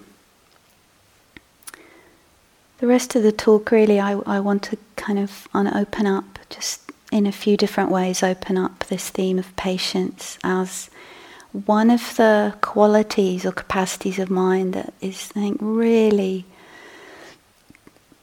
the 2.79 2.87
rest 2.87 3.15
of 3.15 3.23
the 3.23 3.31
talk, 3.31 3.71
really, 3.71 3.99
I, 3.99 4.13
I 4.25 4.39
want 4.39 4.63
to 4.63 4.77
kind 4.95 5.19
of 5.19 5.47
open 5.53 6.07
up, 6.07 6.39
just 6.49 6.91
in 7.11 7.25
a 7.25 7.31
few 7.31 7.57
different 7.57 7.91
ways, 7.91 8.23
open 8.23 8.57
up 8.57 8.85
this 8.85 9.09
theme 9.09 9.37
of 9.37 9.55
patience 9.55 10.37
as 10.43 10.89
one 11.51 11.89
of 11.89 12.15
the 12.15 12.55
qualities 12.61 13.45
or 13.45 13.51
capacities 13.51 14.19
of 14.19 14.29
mind 14.29 14.73
that 14.73 14.93
is, 15.01 15.31
I 15.35 15.39
think, 15.39 15.57
really 15.59 16.45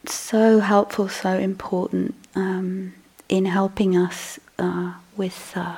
so 0.06 0.60
helpful, 0.60 1.08
so 1.08 1.30
important 1.30 2.14
um, 2.34 2.94
in 3.28 3.46
helping 3.46 3.96
us 3.96 4.38
uh, 4.58 4.94
with 5.16 5.52
uh, 5.56 5.76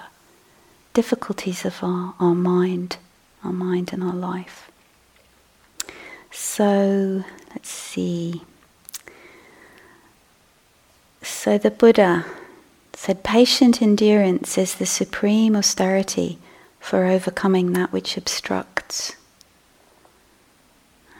difficulties 0.93 1.65
of 1.65 1.83
our, 1.83 2.15
our 2.21 2.35
mind, 2.35 2.99
our 3.43 3.53
mind 3.53 3.93
and 3.93 4.05
our 4.05 4.15
life. 4.15 4.71
So 6.31 7.25
let's 7.51 7.71
see. 7.71 8.43
So 11.49 11.57
the 11.57 11.71
Buddha 11.71 12.27
said, 12.93 13.25
patient 13.25 13.81
endurance 13.81 14.59
is 14.59 14.75
the 14.75 14.85
supreme 14.85 15.57
austerity 15.57 16.37
for 16.79 17.07
overcoming 17.07 17.73
that 17.73 17.91
which 17.91 18.19
obstructs. 18.19 19.17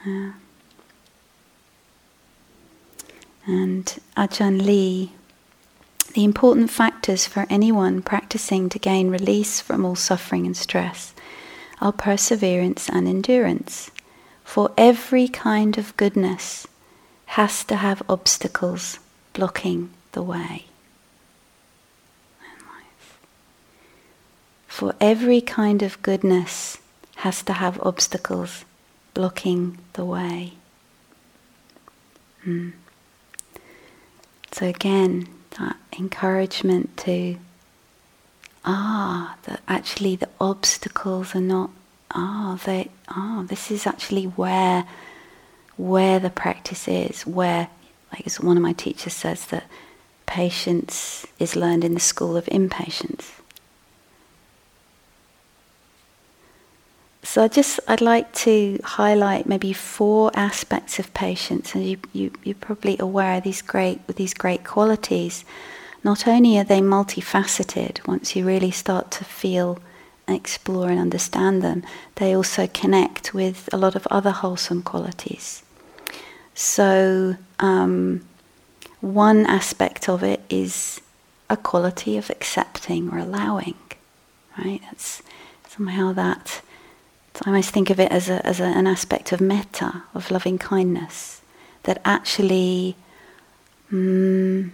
Yeah. 0.05 0.33
And 3.47 3.87
Ajahn 4.19 4.67
Lee, 4.67 5.13
the 6.13 6.25
important 6.25 6.71
factors 6.71 7.27
for 7.27 7.47
anyone 7.49 8.03
practicing 8.03 8.69
to 8.69 8.79
gain 8.79 9.09
release 9.09 9.63
from 9.63 9.83
all 9.83 9.97
suffering 9.97 10.45
and 10.45 10.55
stress 10.55 11.15
are 11.81 11.91
perseverance 11.91 12.91
and 12.91 13.09
endurance. 13.09 13.91
For 14.45 14.73
every 14.77 15.27
kind 15.27 15.79
of 15.79 15.97
goodness 15.97 16.67
has 17.39 17.65
to 17.65 17.77
have 17.77 18.03
obstacles 18.11 18.99
blocking 19.33 19.89
the 20.19 20.23
way. 20.25 20.65
For 24.67 24.95
every 25.01 25.41
kind 25.41 25.81
of 25.83 26.03
goodness 26.03 26.79
has 27.17 27.43
to 27.45 27.53
have 27.53 27.81
obstacles 27.83 28.65
blocking 29.15 29.79
the 29.93 30.05
way. 30.05 30.55
Mm. 32.45 32.73
So 34.51 34.67
again, 34.67 35.29
that 35.59 35.77
encouragement 35.97 36.97
to 37.05 37.37
ah, 38.65 39.37
that 39.45 39.61
actually 39.69 40.17
the 40.17 40.29
obstacles 40.41 41.37
are 41.37 41.49
not 41.57 41.71
ah, 42.11 42.59
they 42.65 42.89
ah, 43.09 43.45
this 43.47 43.71
is 43.71 43.87
actually 43.87 44.25
where 44.25 44.85
where 45.77 46.19
the 46.19 46.31
practice 46.31 46.89
is, 46.89 47.23
where 47.25 47.69
like 48.13 48.27
as 48.27 48.41
one 48.41 48.57
of 48.57 48.63
my 48.63 48.73
teachers 48.73 49.15
says 49.15 49.47
that 49.47 49.65
patience 50.29 51.27
is 51.41 51.57
learned 51.57 51.85
in 51.85 51.95
the 51.95 52.01
school 52.01 52.37
of 52.37 52.47
impatience. 52.49 53.33
So 57.25 57.43
I 57.45 57.49
just 57.49 57.81
I'd 57.89 58.01
like 58.01 58.33
to 58.45 58.79
highlight 58.85 59.47
maybe 59.47 59.73
four 59.73 60.31
aspects 60.35 60.99
of 60.99 61.13
patience, 61.15 61.75
and 61.75 61.85
you, 61.85 61.99
you 62.13 62.31
you're 62.45 62.55
probably 62.55 62.97
aware 62.99 63.41
these 63.41 63.61
great 63.61 64.01
with 64.07 64.17
these 64.17 64.35
great 64.35 64.65
qualities. 64.65 65.45
Not 66.05 66.29
only 66.29 66.59
are 66.59 66.65
they 66.65 66.81
multifaceted, 66.81 68.07
once 68.07 68.35
you 68.35 68.47
really 68.47 68.71
start 68.71 69.11
to 69.19 69.25
feel, 69.25 69.79
explore, 70.27 70.89
and 70.89 71.01
understand 71.01 71.61
them, 71.61 71.83
they 72.15 72.35
also 72.35 72.67
connect 72.67 73.35
with 73.35 73.69
a 73.73 73.77
lot 73.77 73.97
of 73.97 74.07
other 74.11 74.31
wholesome 74.31 74.83
qualities. 74.83 75.63
So 76.55 77.37
um, 77.59 78.23
one 79.01 79.47
aspect 79.47 80.09
of 80.09 80.23
it 80.23 80.41
is 80.49 81.01
a 81.49 81.57
quality 81.57 82.17
of 82.17 82.31
accepting 82.31 83.11
or 83.11 83.19
allowing, 83.19 83.75
right? 84.57 84.81
That's 84.83 85.23
somehow 85.69 86.13
that. 86.13 86.61
I 87.45 87.51
almost 87.51 87.71
think 87.71 87.91
of 87.91 88.01
it 88.01 88.11
as, 88.11 88.29
a, 88.29 88.45
as 88.45 88.59
a, 88.61 88.65
an 88.65 88.87
aspect 88.87 89.33
of 89.33 89.41
metta, 89.41 90.03
of 90.15 90.31
loving 90.31 90.59
kindness, 90.59 91.41
that 91.85 92.01
actually, 92.05 92.97
mm, 93.93 94.71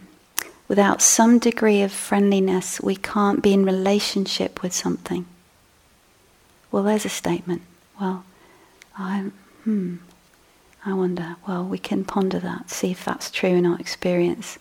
without 0.66 1.02
some 1.02 1.38
degree 1.38 1.82
of 1.82 1.92
friendliness, 1.92 2.80
we 2.80 2.96
can't 2.96 3.42
be 3.42 3.52
in 3.52 3.66
relationship 3.66 4.62
with 4.62 4.72
something. 4.72 5.26
Well, 6.72 6.82
there's 6.82 7.04
a 7.04 7.10
statement. 7.10 7.62
Well, 8.00 8.24
I, 8.98 9.30
hmm, 9.64 9.96
I 10.86 10.92
wonder. 10.92 11.36
Well, 11.46 11.64
we 11.64 11.78
can 11.78 12.04
ponder 12.04 12.38
that, 12.40 12.70
see 12.70 12.90
if 12.90 13.04
that's 13.04 13.30
true 13.30 13.50
in 13.50 13.66
our 13.66 13.78
experience. 13.78 14.58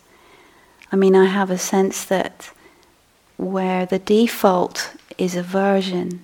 I 0.90 0.96
mean, 0.96 1.14
I 1.14 1.26
have 1.26 1.50
a 1.50 1.58
sense 1.58 2.04
that 2.04 2.50
where 3.36 3.84
the 3.84 3.98
default 3.98 4.92
is 5.18 5.36
aversion, 5.36 6.22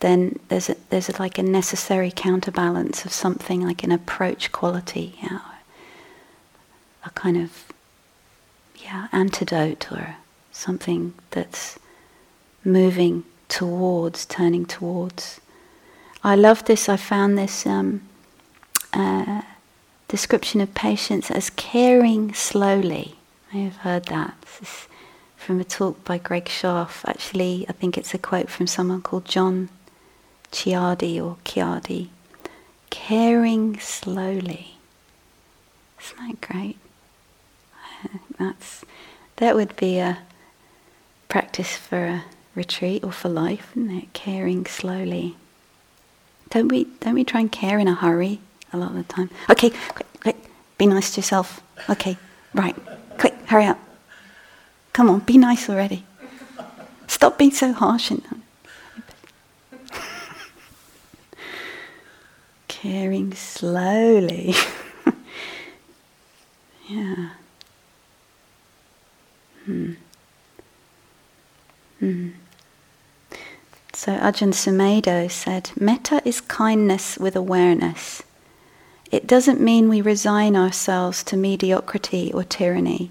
then 0.00 0.38
there's 0.48 0.68
a, 0.68 0.76
there's 0.90 1.08
a, 1.08 1.18
like 1.18 1.38
a 1.38 1.42
necessary 1.42 2.12
counterbalance 2.14 3.04
of 3.04 3.12
something 3.12 3.60
like 3.60 3.82
an 3.82 3.92
approach 3.92 4.52
quality, 4.52 5.18
a 7.04 7.10
kind 7.10 7.36
of 7.36 7.64
yeah 8.76 9.08
antidote 9.12 9.90
or 9.92 10.16
something 10.50 11.14
that's 11.30 11.78
moving 12.64 13.24
towards, 13.48 14.24
turning 14.26 14.64
towards. 14.64 15.40
I 16.24 16.36
love 16.36 16.64
this. 16.64 16.88
I 16.88 16.96
found 16.96 17.36
this 17.36 17.66
um, 17.66 18.02
uh, 18.92 19.42
description 20.08 20.60
of 20.60 20.74
patience 20.74 21.30
as 21.30 21.50
caring 21.50 22.34
slowly. 22.34 23.16
I 23.52 23.58
have 23.58 23.76
heard 23.76 24.06
that. 24.06 24.34
This 24.42 24.62
is 24.62 24.88
from 25.36 25.60
a 25.60 25.64
talk 25.64 26.04
by 26.04 26.18
Greg 26.18 26.46
Scharf. 26.46 27.04
Actually, 27.06 27.66
I 27.68 27.72
think 27.72 27.96
it's 27.96 28.14
a 28.14 28.18
quote 28.18 28.50
from 28.50 28.66
someone 28.66 29.02
called 29.02 29.24
John 29.24 29.68
Ciardi 30.50 31.20
or 31.22 31.36
Ciardi. 31.44 32.08
Caring 32.90 33.78
slowly. 33.80 34.76
Isn't 36.00 36.28
that 36.28 36.40
great? 36.40 36.78
That's 38.38 38.84
that 39.36 39.54
would 39.54 39.74
be 39.76 39.98
a 39.98 40.18
practice 41.28 41.76
for 41.76 42.04
a 42.04 42.24
retreat 42.54 43.02
or 43.02 43.12
for 43.12 43.28
life, 43.28 43.70
isn't 43.76 43.90
it? 43.90 44.12
Caring 44.12 44.66
slowly. 44.66 45.36
Don't 46.50 46.68
we 46.68 46.84
don't 47.00 47.14
we 47.14 47.24
try 47.24 47.40
and 47.40 47.50
care 47.50 47.78
in 47.78 47.88
a 47.88 47.94
hurry 47.94 48.40
a 48.72 48.76
lot 48.76 48.90
of 48.90 48.96
the 48.96 49.02
time? 49.04 49.30
Okay, 49.50 49.70
quick, 49.70 50.06
quick, 50.20 50.36
be 50.78 50.86
nice 50.86 51.12
to 51.14 51.20
yourself. 51.20 51.62
Okay, 51.88 52.16
right, 52.54 52.76
quick, 53.18 53.34
hurry 53.46 53.66
up. 53.66 53.78
Come 54.92 55.08
on, 55.08 55.20
be 55.20 55.38
nice 55.38 55.68
already. 55.70 56.04
Stop 57.06 57.38
being 57.38 57.50
so 57.50 57.72
harsh 57.72 58.10
and 58.10 58.22
caring 62.68 63.32
slowly. 63.34 64.54
yeah. 66.88 67.30
Hmm. 69.64 69.92
Hmm. 71.98 72.30
So 73.94 74.12
Ajahn 74.12 74.52
Sumedho 74.52 75.30
said, 75.30 75.70
Metta 75.78 76.20
is 76.24 76.40
kindness 76.40 77.18
with 77.18 77.36
awareness. 77.36 78.22
It 79.12 79.26
doesn't 79.26 79.60
mean 79.60 79.90
we 79.90 80.00
resign 80.00 80.56
ourselves 80.56 81.22
to 81.24 81.36
mediocrity 81.36 82.32
or 82.32 82.44
tyranny. 82.44 83.10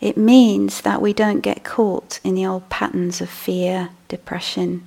It 0.00 0.16
means 0.16 0.80
that 0.80 1.02
we 1.02 1.12
don't 1.12 1.42
get 1.42 1.64
caught 1.64 2.18
in 2.24 2.34
the 2.34 2.46
old 2.46 2.70
patterns 2.70 3.20
of 3.20 3.28
fear, 3.28 3.90
depression, 4.08 4.84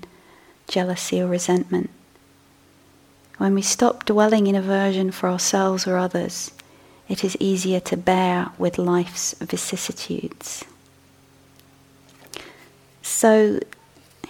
jealousy, 0.67 1.21
or 1.21 1.27
resentment. 1.27 1.91
When 3.37 3.53
we 3.53 3.61
stop 3.61 4.05
dwelling 4.05 4.47
in 4.47 4.55
aversion 4.55 5.11
for 5.11 5.29
ourselves 5.29 5.85
or 5.85 5.97
others, 5.97 6.51
it 7.07 7.23
is 7.23 7.37
easier 7.39 7.79
to 7.81 7.95
bear 7.95 8.49
with 8.57 8.79
life's 8.79 9.35
vicissitudes. 9.39 10.65
So, 13.03 13.59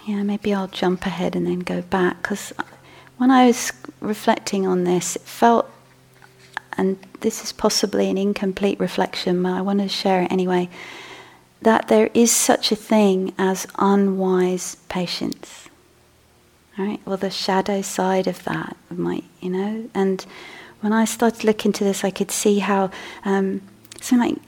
yeah, 0.06 0.24
maybe 0.24 0.54
I'll 0.54 0.68
jump 0.68 1.06
ahead 1.06 1.38
and 1.38 1.48
then 1.48 1.60
go 1.60 1.82
back 1.84 2.22
because 2.22 2.52
when 3.18 3.32
I 3.32 3.48
was 3.48 3.72
reflecting 4.02 4.68
on 4.68 4.84
this, 4.84 5.16
it 5.16 5.22
felt 5.22 5.72
and 6.78 6.98
this 7.22 7.44
is 7.44 7.52
possibly 7.52 8.10
an 8.10 8.18
incomplete 8.18 8.80
reflection, 8.80 9.42
but 9.44 9.54
I 9.54 9.62
want 9.62 9.80
to 9.80 9.88
share 9.88 10.24
it 10.24 10.32
anyway, 10.32 10.70
that 11.62 11.88
there 11.88 12.10
is 12.14 12.32
such 12.32 12.72
a 12.72 12.76
thing 12.76 13.34
as 13.38 13.68
unwise 13.78 14.78
patience. 14.90 15.70
All 16.78 16.86
right, 16.86 17.00
Well, 17.06 17.18
the 17.18 17.30
shadow 17.30 17.82
side 17.82 18.28
of 18.28 18.44
that 18.44 18.76
might, 18.90 19.24
you 19.40 19.50
know, 19.50 19.90
and 19.94 20.26
when 20.82 20.92
I 20.92 21.06
started 21.06 21.42
to 21.42 21.48
look 21.48 21.66
into 21.66 21.84
this, 21.84 22.04
I 22.04 22.12
could 22.12 22.32
see 22.32 22.60
how 22.60 22.92
um, 23.24 23.62
something 24.02 24.34
like 24.34 24.42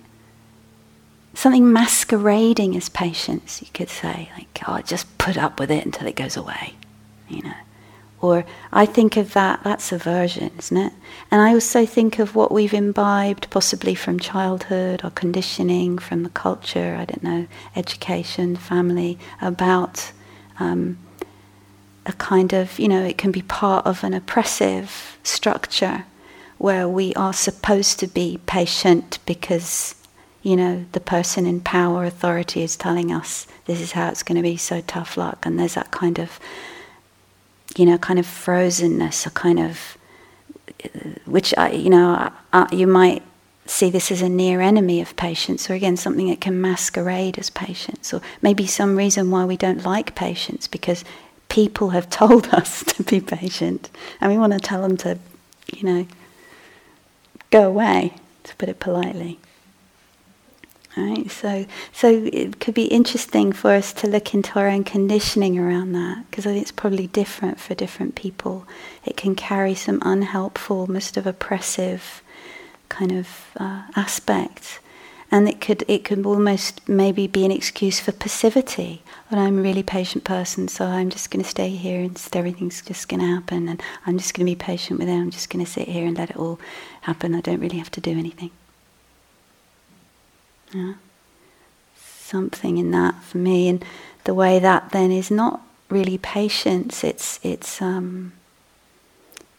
something 1.33 1.71
masquerading 1.71 2.75
as 2.75 2.89
patience, 2.89 3.61
you 3.61 3.67
could 3.73 3.89
say, 3.89 4.29
like, 4.35 4.59
oh, 4.67 4.81
just 4.81 5.17
put 5.17 5.37
up 5.37 5.59
with 5.59 5.69
it 5.69 5.85
until 5.85 6.07
it 6.07 6.15
goes 6.15 6.35
away, 6.35 6.73
you 7.29 7.43
know. 7.43 7.53
Or 8.19 8.45
I 8.71 8.87
think 8.87 9.15
of 9.15 9.33
that, 9.33 9.63
that's 9.63 9.91
aversion, 9.91 10.51
isn't 10.57 10.77
it? 10.77 10.93
And 11.29 11.39
I 11.41 11.53
also 11.53 11.85
think 11.85 12.17
of 12.17 12.33
what 12.33 12.51
we've 12.51 12.73
imbibed 12.73 13.49
possibly 13.51 13.93
from 13.93 14.19
childhood 14.19 15.01
or 15.03 15.11
conditioning, 15.11 15.99
from 15.99 16.23
the 16.23 16.29
culture, 16.29 16.97
I 16.99 17.05
don't 17.05 17.23
know, 17.23 17.47
education, 17.75 18.55
family, 18.55 19.19
about 19.39 20.11
um, 20.59 20.97
a 22.07 22.13
kind 22.13 22.53
of, 22.53 22.79
you 22.79 22.87
know, 22.87 23.03
it 23.03 23.19
can 23.19 23.31
be 23.31 23.43
part 23.43 23.85
of 23.85 24.03
an 24.03 24.15
oppressive 24.15 25.19
structure 25.21 26.05
where 26.57 26.87
we 26.87 27.13
are 27.13 27.33
supposed 27.33 27.99
to 27.99 28.07
be 28.07 28.39
patient 28.47 29.19
because, 29.27 29.93
you 30.41 30.55
know, 30.55 30.85
the 30.93 30.99
person 30.99 31.45
in 31.45 31.61
power, 31.61 32.03
authority 32.03 32.63
is 32.63 32.75
telling 32.75 33.11
us 33.11 33.45
this 33.65 33.79
is 33.79 33.91
how 33.91 34.09
it's 34.09 34.23
going 34.23 34.37
to 34.37 34.41
be, 34.41 34.57
so 34.57 34.81
tough 34.81 35.17
luck. 35.17 35.45
And 35.45 35.59
there's 35.59 35.75
that 35.75 35.91
kind 35.91 36.17
of 36.17 36.39
you 37.77 37.85
know, 37.85 37.97
kind 37.97 38.19
of 38.19 38.25
frozenness, 38.25 39.25
a 39.25 39.29
kind 39.29 39.59
of, 39.59 39.97
which, 41.25 41.53
I, 41.57 41.71
you 41.71 41.89
know, 41.89 42.31
uh, 42.51 42.67
you 42.71 42.87
might 42.87 43.21
see 43.67 43.89
this 43.89 44.11
as 44.11 44.21
a 44.21 44.29
near 44.29 44.61
enemy 44.61 44.99
of 44.99 45.15
patience, 45.15 45.69
or 45.69 45.73
again, 45.73 45.95
something 45.95 46.27
that 46.29 46.41
can 46.41 46.59
masquerade 46.59 47.37
as 47.37 47.49
patience, 47.49 48.13
or 48.13 48.21
maybe 48.41 48.65
some 48.65 48.95
reason 48.95 49.29
why 49.29 49.45
we 49.45 49.57
don't 49.57 49.85
like 49.85 50.15
patience, 50.15 50.67
because 50.67 51.05
people 51.49 51.89
have 51.89 52.09
told 52.21 52.47
us 52.47 52.83
to 52.83 53.03
be 53.03 53.21
patient, 53.21 53.91
and 54.19 54.31
we 54.31 54.37
want 54.37 54.53
to 54.53 54.59
tell 54.59 54.81
them 54.81 54.97
to, 54.97 55.19
you 55.71 55.83
know, 55.83 56.07
go 57.51 57.67
away, 57.67 58.15
to 58.43 58.55
put 58.55 58.69
it 58.69 58.79
politely. 58.79 59.39
Right? 60.97 61.29
So, 61.29 61.67
so 61.93 62.07
it 62.33 62.59
could 62.59 62.73
be 62.73 62.85
interesting 62.85 63.51
for 63.51 63.71
us 63.71 63.93
to 63.93 64.07
look 64.07 64.33
into 64.33 64.57
our 64.57 64.67
own 64.67 64.83
conditioning 64.83 65.59
around 65.59 65.91
that, 65.91 66.25
because 66.27 66.47
I 66.47 66.53
think 66.53 66.63
it's 66.63 66.71
probably 66.71 67.05
different 67.05 67.59
for 67.59 67.75
different 67.75 68.15
people. 68.15 68.65
It 69.05 69.15
can 69.15 69.35
carry 69.35 69.75
some 69.75 69.99
unhelpful, 70.01 70.91
most 70.91 71.15
of 71.15 71.27
oppressive 71.27 72.23
kind 72.89 73.11
of 73.11 73.27
uh, 73.57 73.83
aspect, 73.95 74.79
and 75.29 75.47
it 75.47 75.61
could 75.61 75.83
it 75.87 76.03
could 76.03 76.25
almost 76.25 76.87
maybe 76.89 77.27
be 77.27 77.45
an 77.45 77.51
excuse 77.51 77.99
for 77.99 78.11
passivity. 78.11 79.03
But 79.29 79.37
I'm 79.37 79.59
a 79.59 79.61
really 79.61 79.83
patient 79.83 80.23
person, 80.23 80.67
so 80.67 80.85
I'm 80.85 81.11
just 81.11 81.29
going 81.29 81.43
to 81.43 81.49
stay 81.49 81.69
here 81.69 82.01
and 82.01 82.19
everything's 82.33 82.81
just 82.81 83.07
going 83.07 83.19
to 83.19 83.27
happen, 83.27 83.69
and 83.69 83.83
I'm 84.07 84.17
just 84.17 84.33
going 84.33 84.47
to 84.47 84.51
be 84.51 84.55
patient 84.55 84.99
with 84.99 85.09
it. 85.09 85.13
I'm 85.13 85.29
just 85.29 85.51
going 85.51 85.63
to 85.63 85.71
sit 85.71 85.89
here 85.89 86.07
and 86.07 86.17
let 86.17 86.31
it 86.31 86.37
all 86.37 86.59
happen. 87.01 87.35
I 87.35 87.41
don't 87.41 87.59
really 87.59 87.77
have 87.77 87.91
to 87.91 88.01
do 88.01 88.17
anything. 88.17 88.49
Yeah. 90.73 90.93
Something 91.95 92.77
in 92.77 92.91
that 92.91 93.23
for 93.23 93.37
me, 93.37 93.69
and 93.69 93.83
the 94.25 94.33
way 94.33 94.59
that 94.59 94.91
then 94.91 95.11
is 95.11 95.31
not 95.31 95.61
really 95.89 96.17
patience. 96.17 97.03
It's 97.03 97.39
it's 97.43 97.81
um, 97.81 98.33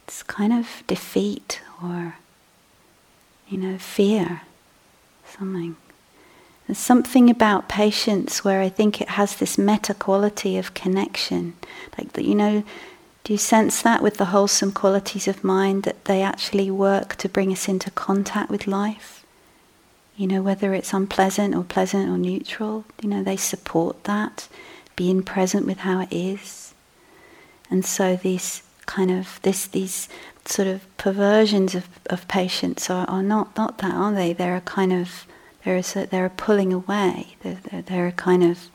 it's 0.06 0.22
kind 0.22 0.52
of 0.52 0.82
defeat 0.86 1.60
or 1.82 2.16
you 3.48 3.58
know 3.58 3.78
fear, 3.78 4.42
something. 5.26 5.76
There's 6.66 6.78
something 6.78 7.30
about 7.30 7.70
patience 7.70 8.44
where 8.44 8.60
I 8.60 8.68
think 8.68 9.00
it 9.00 9.08
has 9.10 9.36
this 9.36 9.56
meta 9.56 9.94
quality 9.94 10.58
of 10.58 10.74
connection, 10.74 11.54
like 11.96 12.12
that. 12.12 12.26
You 12.26 12.34
know, 12.34 12.62
do 13.24 13.32
you 13.32 13.38
sense 13.38 13.80
that 13.82 14.02
with 14.02 14.18
the 14.18 14.26
wholesome 14.26 14.72
qualities 14.72 15.26
of 15.26 15.42
mind 15.42 15.84
that 15.84 16.04
they 16.04 16.20
actually 16.20 16.70
work 16.70 17.16
to 17.16 17.28
bring 17.28 17.50
us 17.52 17.68
into 17.68 17.90
contact 17.90 18.50
with 18.50 18.66
life? 18.66 19.17
You 20.18 20.26
know, 20.26 20.42
whether 20.42 20.74
it's 20.74 20.92
unpleasant 20.92 21.54
or 21.54 21.62
pleasant 21.62 22.10
or 22.10 22.18
neutral, 22.18 22.84
you 23.00 23.08
know, 23.08 23.22
they 23.22 23.36
support 23.36 24.02
that, 24.04 24.48
being 24.96 25.22
present 25.22 25.64
with 25.64 25.78
how 25.78 26.00
it 26.00 26.08
is. 26.10 26.74
And 27.70 27.84
so 27.84 28.16
these 28.16 28.62
kind 28.86 29.12
of 29.12 29.38
this 29.42 29.66
these 29.68 30.08
sort 30.44 30.66
of 30.66 30.96
perversions 30.96 31.74
of, 31.74 31.88
of 32.10 32.26
patience 32.26 32.90
are, 32.90 33.06
are 33.08 33.22
not 33.22 33.56
not 33.56 33.78
that, 33.78 33.94
are 33.94 34.12
they? 34.12 34.32
They're 34.32 34.56
a 34.56 34.60
kind 34.60 34.92
of 34.92 35.24
there 35.64 35.76
is 35.76 35.94
a, 35.94 36.06
they're 36.06 36.26
a 36.26 36.30
pulling 36.30 36.72
away. 36.72 37.36
They're, 37.42 37.58
they're, 37.70 37.82
they're 37.82 38.06
a 38.08 38.12
kind 38.12 38.42
of 38.42 38.68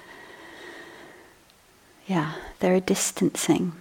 yeah, 2.08 2.36
they're 2.60 2.75
a 2.75 2.82
distancing. 2.82 3.73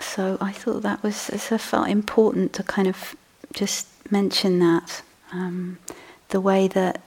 So 0.00 0.38
I 0.40 0.52
thought 0.52 0.82
that 0.82 1.02
was 1.02 1.30
I 1.30 1.58
felt 1.58 1.88
important 1.88 2.52
to 2.52 2.62
kind 2.62 2.86
of 2.86 3.16
just 3.52 3.88
mention 4.08 4.60
that. 4.60 5.02
Um, 5.32 5.78
the 6.34 6.40
way 6.40 6.66
that, 6.66 7.00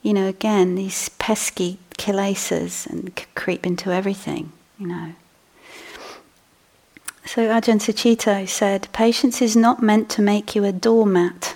you 0.00 0.14
know, 0.14 0.26
again, 0.26 0.76
these 0.76 1.10
pesky 1.10 1.78
kilesas 1.98 2.86
and 2.86 3.14
creep 3.34 3.66
into 3.66 3.92
everything, 3.92 4.50
you 4.78 4.86
know. 4.86 5.12
So 7.26 7.48
Ajahn 7.48 7.80
Sucitto 7.80 8.48
said, 8.48 8.88
patience 8.94 9.42
is 9.42 9.54
not 9.54 9.82
meant 9.82 10.08
to 10.10 10.22
make 10.22 10.56
you 10.56 10.64
a 10.64 10.72
doormat, 10.72 11.54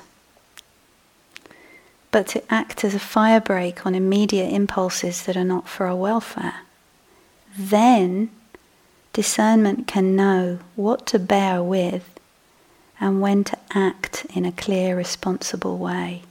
but 2.10 2.26
to 2.26 2.42
act 2.52 2.84
as 2.84 2.94
a 2.94 2.98
firebrake 2.98 3.86
on 3.86 3.94
immediate 3.94 4.52
impulses 4.52 5.22
that 5.22 5.38
are 5.38 5.50
not 5.54 5.70
for 5.70 5.86
our 5.86 5.96
welfare. 5.96 6.60
Then 7.56 8.30
discernment 9.14 9.86
can 9.86 10.14
know 10.14 10.58
what 10.76 11.06
to 11.06 11.18
bear 11.18 11.62
with 11.62 12.20
and 13.00 13.22
when 13.22 13.42
to 13.44 13.56
act 13.70 14.26
in 14.34 14.44
a 14.44 14.52
clear, 14.52 14.94
responsible 14.94 15.78
way. 15.78 16.24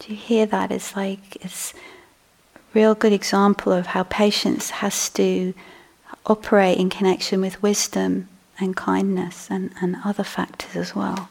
Do 0.00 0.12
you 0.12 0.16
hear 0.16 0.46
that? 0.46 0.72
It's 0.72 0.96
like 0.96 1.36
it's 1.44 1.72
a 2.56 2.58
real 2.74 2.94
good 2.94 3.12
example 3.12 3.72
of 3.72 3.86
how 3.86 4.02
patience 4.02 4.70
has 4.70 5.08
to 5.10 5.54
operate 6.26 6.78
in 6.78 6.90
connection 6.90 7.40
with 7.40 7.62
wisdom 7.62 8.28
and 8.58 8.76
kindness 8.76 9.48
and, 9.50 9.70
and 9.80 9.96
other 10.04 10.24
factors 10.24 10.74
as 10.74 10.94
well. 10.94 11.28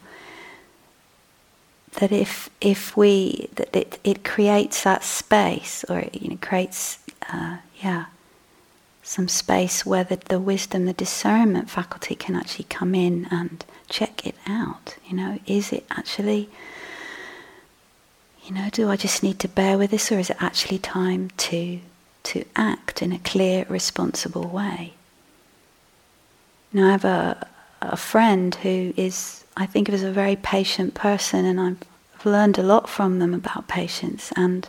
That 1.99 2.11
if 2.11 2.49
if 2.61 2.95
we 2.95 3.49
that 3.55 3.75
it, 3.75 3.99
it 4.03 4.23
creates 4.23 4.83
that 4.83 5.03
space 5.03 5.83
or 5.89 5.99
it 5.99 6.21
you 6.21 6.29
know, 6.29 6.37
creates 6.41 6.99
uh, 7.33 7.57
yeah 7.83 8.05
some 9.09 9.27
space 9.27 9.85
where 9.87 10.03
the, 10.03 10.17
the 10.27 10.39
wisdom, 10.39 10.85
the 10.85 10.93
discernment 10.93 11.67
faculty 11.67 12.13
can 12.13 12.35
actually 12.35 12.65
come 12.65 12.93
in 12.93 13.27
and 13.31 13.65
check 13.89 14.25
it 14.25 14.35
out. 14.45 14.97
You 15.07 15.15
know, 15.17 15.39
is 15.47 15.73
it 15.73 15.83
actually, 15.89 16.47
you 18.49 18.55
know, 18.55 18.67
do 18.71 18.89
I 18.89 18.95
just 18.95 19.21
need 19.21 19.37
to 19.39 19.47
bear 19.47 19.77
with 19.77 19.91
this 19.91 20.11
or 20.11 20.17
is 20.17 20.31
it 20.31 20.37
actually 20.39 20.79
time 20.79 21.29
to, 21.37 21.79
to 22.23 22.43
act 22.55 23.03
in 23.03 23.11
a 23.11 23.19
clear, 23.19 23.63
responsible 23.69 24.47
way? 24.47 24.93
You 26.73 26.81
know, 26.81 26.87
I 26.87 26.91
have 26.91 27.05
a, 27.05 27.47
a 27.83 27.95
friend 27.95 28.55
who 28.55 28.91
is, 28.97 29.43
I 29.55 29.67
think 29.67 29.87
of 29.87 29.93
as 29.93 30.01
a 30.01 30.11
very 30.11 30.35
patient 30.35 30.95
person 30.95 31.45
and 31.45 31.59
I've 31.59 32.25
learned 32.25 32.57
a 32.57 32.63
lot 32.63 32.89
from 32.89 33.19
them 33.19 33.35
about 33.35 33.67
patience 33.67 34.33
and 34.35 34.67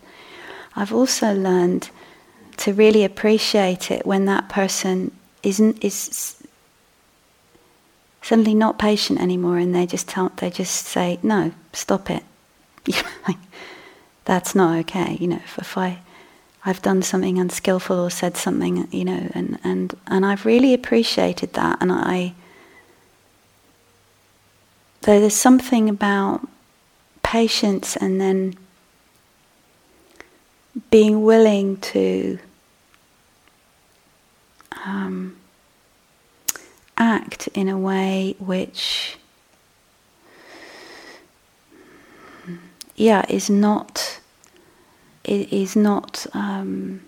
I've 0.77 0.93
also 0.93 1.33
learned 1.33 1.89
to 2.59 2.75
really 2.75 3.03
appreciate 3.03 3.91
it 3.91 4.05
when 4.05 4.27
that 4.27 4.51
person 4.51 5.11
isn't 5.43 5.83
is 5.83 6.37
suddenly 8.21 8.55
not 8.55 8.79
patient 8.79 9.19
anymore 9.19 9.57
and 9.57 9.75
they 9.75 9.87
just 9.87 10.07
tell 10.07 10.31
they 10.37 10.51
just 10.51 10.85
say 10.85 11.19
no 11.23 11.53
stop 11.73 12.11
it 12.11 12.23
that's 14.25 14.55
not 14.55 14.79
okay 14.79 15.17
you 15.21 15.27
know 15.27 15.37
if, 15.45 15.59
if 15.59 15.79
i 15.79 15.99
i've 16.65 16.83
done 16.83 17.03
something 17.03 17.39
unskillful 17.39 17.99
or 17.99 18.11
said 18.11 18.37
something 18.37 18.89
you 18.91 19.05
know 19.05 19.31
and 19.35 19.59
and 19.65 19.95
and 20.07 20.27
i've 20.27 20.45
really 20.45 20.75
appreciated 20.75 21.53
that 21.55 21.79
and 21.81 21.91
i 21.93 22.33
though 25.03 25.21
there's 25.21 25.35
something 25.35 25.89
about 25.89 26.47
patience 27.23 27.97
and 27.97 28.21
then 28.21 28.55
being 30.91 31.23
willing 31.23 31.77
to 31.79 32.39
um, 34.85 35.37
act 36.97 37.49
in 37.49 37.69
a 37.69 37.79
way 37.79 38.35
which, 38.39 39.17
yeah, 43.01 43.25
is 43.31 43.49
not, 43.49 44.21
is 45.25 45.75
not, 45.75 46.27
um, 46.35 47.01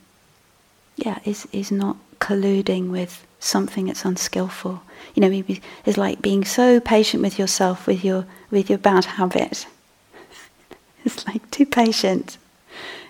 yeah, 0.97 1.19
is 1.27 1.47
is 1.53 1.71
not 1.71 1.99
colluding 2.19 2.89
with 2.89 3.27
something 3.41 3.87
that's 3.87 4.07
unskillful. 4.07 4.83
You 5.15 5.21
know, 5.21 5.29
maybe 5.29 5.61
it's 5.85 5.99
like 5.99 6.23
being 6.23 6.47
so 6.47 6.81
patient 6.81 7.23
with 7.23 7.39
yourself 7.39 7.87
with 7.87 8.03
your 8.03 8.25
with 8.51 8.71
your 8.71 8.79
bad 8.79 9.05
habit. 9.05 9.67
it's 11.05 11.27
like 11.27 11.51
too 11.51 11.67
patient. 11.67 12.39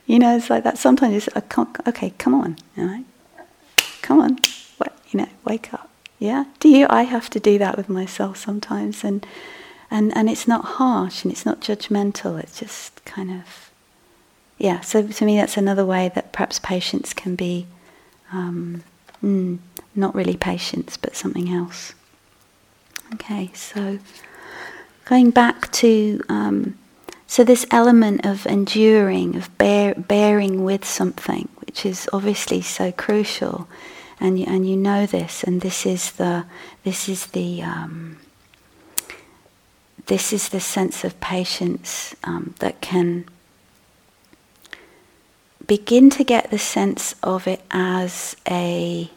You 0.05 0.19
know, 0.19 0.37
it's 0.37 0.51
like 0.51 0.65
that. 0.65 0.77
Sometimes 0.77 1.29
it's 1.29 1.37
okay. 1.87 2.13
Come 2.19 2.35
on, 2.35 2.59
you 2.77 3.05
come 4.03 4.21
on, 4.21 4.39
what, 4.79 4.93
you 5.11 5.21
know, 5.21 5.29
wake 5.45 5.73
up. 5.73 5.89
Yeah, 6.19 6.47
do 6.59 6.69
you? 6.69 6.89
I 6.91 7.03
have 7.03 7.31
to 7.31 7.39
do 7.39 7.59
that 7.59 7.77
with 7.77 7.89
myself 7.89 8.39
sometimes, 8.39 9.05
and 9.05 9.25
and 9.93 10.17
and 10.17 10.29
it's 10.31 10.49
not 10.49 10.65
harsh 10.65 11.23
and 11.23 11.31
it's 11.31 11.45
not 11.45 11.61
judgmental. 11.61 12.43
It's 12.43 12.59
just 12.59 13.05
kind 13.05 13.31
of, 13.31 13.71
yeah. 14.57 14.81
So 14.81 15.07
to 15.07 15.25
me, 15.25 15.37
that's 15.37 15.59
another 15.59 15.85
way 15.85 16.11
that 16.15 16.33
perhaps 16.33 16.59
patience 16.59 17.13
can 17.13 17.37
be, 17.37 17.67
um, 18.33 18.83
mm, 19.23 19.59
not 19.95 20.15
really 20.15 20.37
patience, 20.37 20.97
but 20.97 21.15
something 21.15 21.51
else. 21.53 21.93
Okay, 23.15 23.51
so 23.55 23.99
going 25.05 25.31
back 25.31 25.71
to. 25.73 26.21
Um, 26.29 26.79
so 27.27 27.45
this 27.45 27.65
element 27.71 28.27
of 28.27 28.45
enduring, 28.45 29.37
of 29.37 29.57
bear, 29.57 29.95
bearing 29.95 30.65
with 30.65 30.85
something, 30.85 31.49
which 31.65 31.87
is 31.87 32.07
obviously 32.13 32.61
so 32.61 32.93
crucial, 32.93 33.69
and 34.21 34.39
you, 34.39 34.45
and 34.47 34.69
you 34.69 34.77
know 34.77 35.07
this, 35.07 35.43
and 35.43 35.63
this 35.63 35.87
is 35.87 36.13
the 36.13 36.45
this 36.85 37.09
is 37.09 37.29
the 37.29 37.63
um, 37.63 38.19
this 40.07 40.33
is 40.33 40.49
the 40.49 40.61
sense 40.61 41.05
of 41.05 41.19
patience 41.21 42.15
um, 42.25 42.55
that 42.59 42.81
can 42.81 43.25
begin 45.67 46.11
to 46.11 46.25
get 46.25 46.51
the 46.51 46.59
sense 46.59 47.15
of 47.23 47.47
it 47.47 47.63
as 47.71 48.37
a 48.49 49.11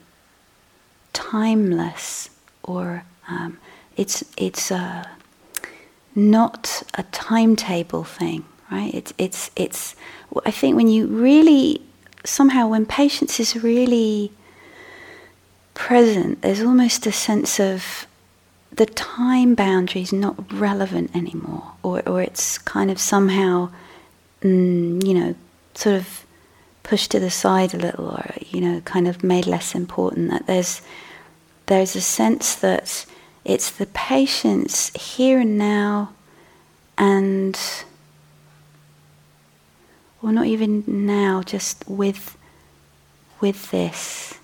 timeless 1.13 2.29
or 2.63 3.03
um, 3.27 3.57
it's 3.97 4.23
it's 4.37 4.71
a 4.71 5.09
not 6.15 6.83
a 6.93 7.03
timetable 7.03 8.03
thing, 8.03 8.45
right? 8.71 8.93
It's 8.93 9.13
it's 9.17 9.51
it's. 9.55 9.95
I 10.45 10.51
think 10.51 10.75
when 10.75 10.87
you 10.87 11.07
really 11.07 11.81
somehow 12.23 12.67
when 12.67 12.85
patience 12.85 13.39
is 13.39 13.55
really 13.61 14.31
present, 15.73 16.41
there's 16.41 16.61
almost 16.61 17.05
a 17.05 17.11
sense 17.11 17.59
of 17.59 18.07
the 18.75 18.85
time 18.85 19.55
boundary 19.55 20.01
is 20.01 20.13
not 20.13 20.51
relevant 20.51 21.15
anymore, 21.15 21.73
or, 21.83 22.07
or 22.07 22.21
it's 22.21 22.57
kind 22.57 22.91
of 22.91 22.99
somehow, 22.99 23.71
mm, 24.41 25.05
you 25.05 25.13
know, 25.13 25.35
sort 25.73 25.95
of 25.95 26.25
pushed 26.83 27.11
to 27.11 27.19
the 27.19 27.29
side 27.29 27.73
a 27.73 27.77
little, 27.77 28.09
or 28.09 28.35
you 28.49 28.61
know, 28.61 28.81
kind 28.81 29.07
of 29.07 29.23
made 29.23 29.45
less 29.45 29.75
important. 29.75 30.29
That 30.29 30.47
there's 30.47 30.81
there's 31.67 31.95
a 31.95 32.01
sense 32.01 32.55
that 32.55 33.05
it's 33.43 33.71
the 33.71 33.87
patience 33.87 34.91
here 34.95 35.39
and 35.39 35.57
now, 35.57 36.13
and 36.97 37.59
or 40.21 40.31
not 40.31 40.45
even 40.47 40.83
now, 40.87 41.43
just 41.43 41.83
with 41.87 42.37
with 43.41 43.71
this 43.71 44.39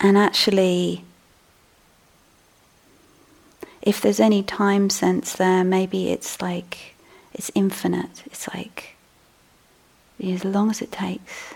and 0.00 0.16
actually, 0.16 1.04
if 3.82 4.00
there's 4.00 4.20
any 4.20 4.42
time 4.42 4.90
sense 4.90 5.32
there, 5.34 5.64
maybe 5.64 6.10
it's 6.10 6.40
like 6.40 6.94
it's 7.32 7.50
infinite. 7.54 8.22
It's 8.26 8.48
like 8.54 8.96
as 10.22 10.44
long 10.44 10.70
as 10.70 10.82
it 10.82 10.92
takes, 10.92 11.54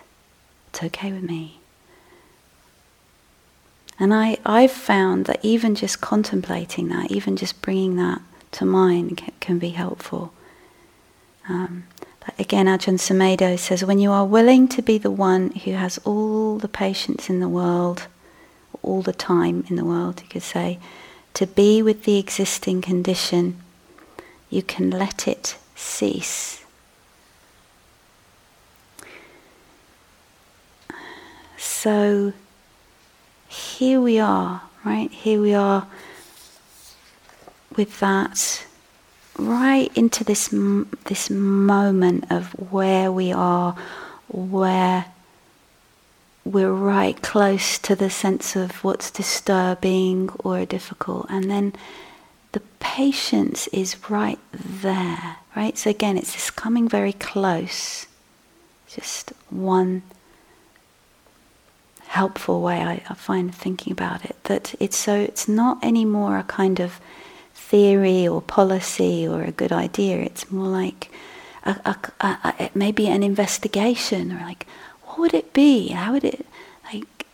it's 0.69 0.83
okay 0.83 1.13
with 1.13 1.23
me. 1.23 1.59
And 3.99 4.13
I, 4.13 4.39
I've 4.45 4.73
found 4.73 5.27
that 5.27 5.39
even 5.43 5.75
just 5.75 6.01
contemplating 6.01 6.89
that, 6.89 7.13
even 7.13 7.37
just 7.37 7.63
bringing 7.63 7.97
that 7.97 8.21
to 8.53 8.65
mind 8.65 9.19
can, 9.19 9.33
can 9.41 9.59
be 9.59 9.71
helpful. 9.71 10.33
Um, 11.49 11.85
again, 12.39 12.67
Ajahn 12.67 12.99
Sumedho 12.99 13.59
says, 13.59 13.85
when 13.85 13.99
you 13.99 14.11
are 14.11 14.25
willing 14.25 14.67
to 14.69 14.83
be 14.83 14.99
the 14.99 15.11
one 15.11 15.51
who 15.51 15.73
has 15.73 15.99
all 15.99 16.59
the 16.59 16.69
patience 16.69 17.29
in 17.29 17.41
the 17.41 17.49
world, 17.49 18.07
all 18.83 19.03
the 19.03 19.13
time 19.13 19.65
in 19.69 19.77
the 19.77 19.85
world, 19.85 20.23
you 20.23 20.29
could 20.29 20.43
say, 20.43 20.79
to 21.35 21.47
be 21.47 21.83
with 21.83 22.05
the 22.05 22.18
existing 22.18 22.81
condition, 22.81 23.61
you 24.51 24.62
can 24.62 24.90
let 24.90 25.27
it 25.29 25.57
cease. 25.75 26.64
So 31.59 32.33
here 33.49 34.01
we 34.01 34.18
are, 34.18 34.62
right? 34.85 35.11
Here 35.11 35.40
we 35.40 35.55
are 35.55 35.87
with 37.77 37.99
that 38.01 38.64
right 39.37 39.90
into 39.97 40.23
this 40.23 40.55
this 41.07 41.29
moment 41.29 42.31
of 42.31 42.53
where 42.70 43.11
we 43.11 43.33
are, 43.33 43.77
where 44.29 45.07
we're 46.44 46.72
right 46.72 47.20
close 47.22 47.78
to 47.78 47.96
the 47.96 48.11
sense 48.11 48.57
of 48.57 48.85
what's 48.85 49.11
disturbing 49.11 50.30
or 50.40 50.64
difficult, 50.64 51.26
and 51.28 51.50
then 51.50 51.72
the 52.52 52.61
patience 52.80 53.66
is 53.68 54.09
right 54.09 54.38
there, 54.52 55.37
right? 55.57 55.76
So 55.76 55.90
again, 55.90 56.16
it's 56.16 56.35
this 56.35 56.50
coming 56.50 56.88
very 56.88 57.12
close 57.12 58.07
just 58.94 59.33
one 59.50 60.02
helpful 62.07 62.62
way 62.62 62.80
I, 62.80 63.02
I 63.09 63.14
find 63.14 63.52
thinking 63.52 63.92
about 63.92 64.24
it. 64.24 64.37
That 64.44 64.74
it's 64.78 64.96
so 64.96 65.14
it's 65.16 65.48
not 65.48 65.83
anymore 65.83 66.38
a 66.38 66.44
kind 66.44 66.78
of 66.80 67.00
theory 67.54 68.26
or 68.28 68.40
policy 68.40 69.26
or 69.26 69.42
a 69.42 69.50
good 69.50 69.72
idea. 69.72 70.18
It's 70.18 70.50
more 70.50 70.68
like 70.68 71.11
a, 71.64 71.96
a, 72.20 72.26
a, 72.26 72.70
maybe 72.74 73.09
an 73.09 73.22
investigation 73.22 74.33
or 74.33 74.40
like 74.42 74.66
what 75.14 75.33
would 75.33 75.35
it 75.35 75.53
be? 75.53 75.88
How 75.88 76.12
would 76.12 76.24
it 76.24 76.44
like 76.92 77.27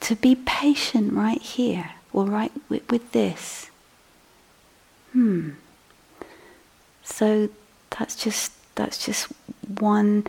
to 0.00 0.16
be 0.16 0.34
patient 0.34 1.12
right 1.12 1.40
here 1.40 1.92
or 2.12 2.24
right 2.24 2.50
with, 2.68 2.90
with 2.90 3.12
this? 3.12 3.70
Hmm. 5.12 5.50
So 7.04 7.48
that's 7.96 8.16
just 8.16 8.52
that's 8.74 9.04
just 9.04 9.28
one 9.78 10.26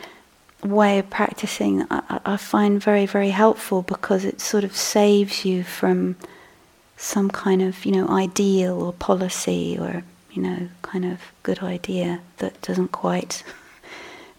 way 0.64 1.00
of 1.00 1.10
practicing 1.10 1.88
I, 1.90 2.20
I, 2.24 2.38
find 2.38 2.80
very 2.82 3.08
very 3.08 3.32
helpful 3.32 3.82
because 3.82 4.24
it 4.24 4.40
sort 4.40 4.64
of 4.64 4.76
saves 4.76 5.44
you 5.44 5.64
from 5.64 6.18
some 6.98 7.32
kind 7.32 7.64
of 7.64 7.84
you 7.84 7.94
know 7.94 8.08
ideal 8.10 8.80
or 8.80 8.94
policy 8.94 9.76
or 9.80 10.04
you 10.32 10.42
know 10.44 10.70
kind 10.84 11.06
of 11.06 11.20
good 11.42 11.64
idea 11.64 12.20
that 12.38 12.62
doesn't 12.62 12.92
quite 12.92 13.44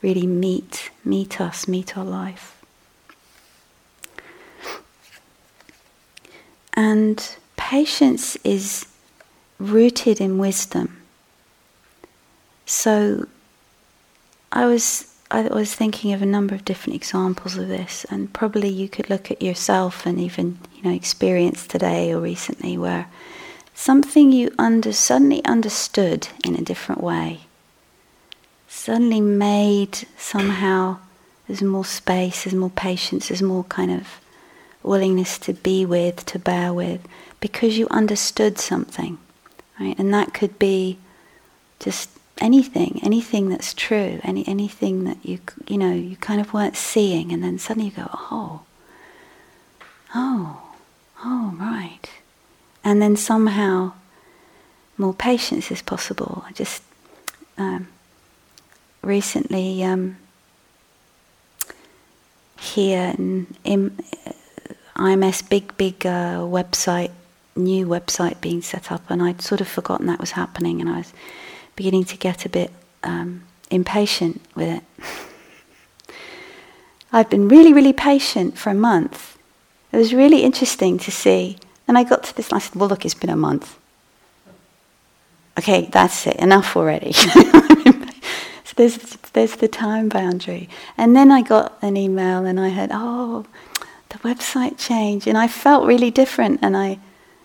really 0.03 0.27
meet 0.27 0.91
meet 1.05 1.41
us 1.41 1.69
meet 1.69 1.97
our 1.97 2.05
life. 2.05 2.59
And 6.75 7.37
patience 7.57 8.37
is 8.45 8.87
rooted 9.59 10.21
in 10.21 10.38
wisdom. 10.38 11.03
So 12.67 13.27
I 14.51 14.67
was 14.67 15.09
I 15.31 15.43
was 15.43 15.75
thinking 15.75 16.12
of 16.12 16.21
a 16.21 16.27
number 16.27 16.55
of 16.55 16.65
different 16.65 16.97
examples 16.97 17.57
of 17.57 17.69
this, 17.69 18.05
and 18.11 18.33
probably 18.33 18.69
you 18.69 18.88
could 18.88 19.09
look 19.09 19.31
at 19.31 19.41
yourself 19.41 20.05
and 20.05 20.21
even 20.21 20.59
you 20.75 20.83
know 20.83 20.95
experience 20.95 21.67
today 21.67 22.12
or 22.12 22.21
recently 22.21 22.77
where 22.77 23.07
something 23.75 24.33
you 24.33 24.51
under 24.59 24.93
suddenly 24.93 25.43
understood 25.45 26.29
in 26.45 26.55
a 26.55 26.62
different 26.62 27.03
way, 27.03 27.41
suddenly 28.83 29.21
made 29.21 29.97
somehow 30.18 30.99
there's 31.47 31.62
more 31.62 31.85
space, 31.85 32.42
there's 32.42 32.55
more 32.55 32.71
patience, 32.71 33.29
there's 33.29 33.40
more 33.40 33.62
kind 33.64 33.92
of 33.92 34.09
willingness 34.83 35.38
to 35.38 35.53
be 35.53 35.87
with, 35.87 36.27
to 36.27 36.37
bear 36.37 36.73
with, 36.73 37.01
because 37.38 37.79
you 37.79 37.87
understood 37.90 38.59
something, 38.59 39.18
right? 39.79 39.97
And 40.01 40.12
that 40.12 40.35
could 40.35 40.59
be 40.59 40.99
just 41.79 42.11
anything, 42.38 42.99
anything 43.05 43.51
that's 43.51 43.73
true, 43.73 44.18
any 44.25 44.47
anything 44.49 45.05
that 45.05 45.18
you 45.23 45.38
you 45.68 45.79
know 45.79 45.92
you 45.92 46.16
kind 46.16 46.40
of 46.40 46.53
weren't 46.53 46.77
seeing, 46.77 47.31
and 47.33 47.40
then 47.40 47.61
suddenly 47.61 47.90
you 47.90 47.97
go, 47.97 48.11
oh, 48.12 48.62
oh, 50.12 50.61
oh, 51.25 51.55
right, 51.57 52.11
and 52.83 53.01
then 53.01 53.14
somehow 53.14 53.92
more 54.99 55.14
patience 55.14 55.71
is 55.71 55.83
possible. 55.83 56.45
Just 56.53 56.83
um, 57.57 57.87
recently 59.03 59.83
um, 59.85 60.17
here 62.59 63.15
in, 63.19 63.55
in 63.65 63.99
uh, 64.27 64.33
IMS 64.97 65.49
big 65.49 65.77
big 65.77 66.07
uh, 66.07 66.41
website 66.41 67.11
new 67.55 67.87
website 67.87 68.41
being 68.41 68.62
set 68.62 68.91
up, 68.91 69.03
and 69.11 69.23
I'd 69.23 69.43
sort 69.43 69.61
of 69.61 69.69
forgotten 69.69 70.07
that 70.07 70.21
was 70.21 70.33
happening, 70.33 70.81
and 70.81 70.88
I 70.88 70.99
was 70.99 71.12
beginning 71.77 72.05
to 72.05 72.17
get 72.17 72.47
a 72.47 72.49
bit 72.49 72.71
um, 73.03 73.43
impatient 73.71 74.41
with 74.55 74.69
it. 74.69 74.85
I've 77.12 77.29
been 77.29 77.49
really, 77.49 77.73
really 77.73 77.93
patient 77.93 78.57
for 78.57 78.71
a 78.71 78.75
month. 78.75 79.37
It 79.93 79.99
was 79.99 80.15
really 80.15 80.43
interesting 80.43 80.99
to 80.99 81.11
see. 81.11 81.59
And 81.87 81.99
I 81.99 82.05
got 82.05 82.23
to 82.25 82.37
this 82.37 82.49
and 82.49 82.57
I 82.57 82.61
said, 82.61 82.75
Well, 82.75 82.88
look, 82.88 83.05
it's 83.05 83.15
been 83.15 83.29
a 83.29 83.37
month. 83.37 83.79
Okay, 85.59 85.88
that's 85.93 86.27
it, 86.27 86.37
enough 86.37 86.75
already. 86.77 87.12
so 88.73 88.77
there's, 88.77 88.97
there's 89.35 89.57
the 89.57 89.69
time 89.69 90.09
boundary. 90.09 90.69
And 90.97 91.15
then 91.15 91.31
I 91.31 91.43
got 91.43 91.77
an 91.83 91.97
email 91.97 92.47
and 92.47 92.59
I 92.59 92.71
heard, 92.71 92.91
Oh, 92.93 93.45
the 94.09 94.19
website 94.19 94.79
changed. 94.79 95.27
And 95.27 95.37
I 95.37 95.49
felt 95.49 95.87
really 95.87 96.11
different. 96.11 96.61
And 96.63 96.77
I, 96.77 96.99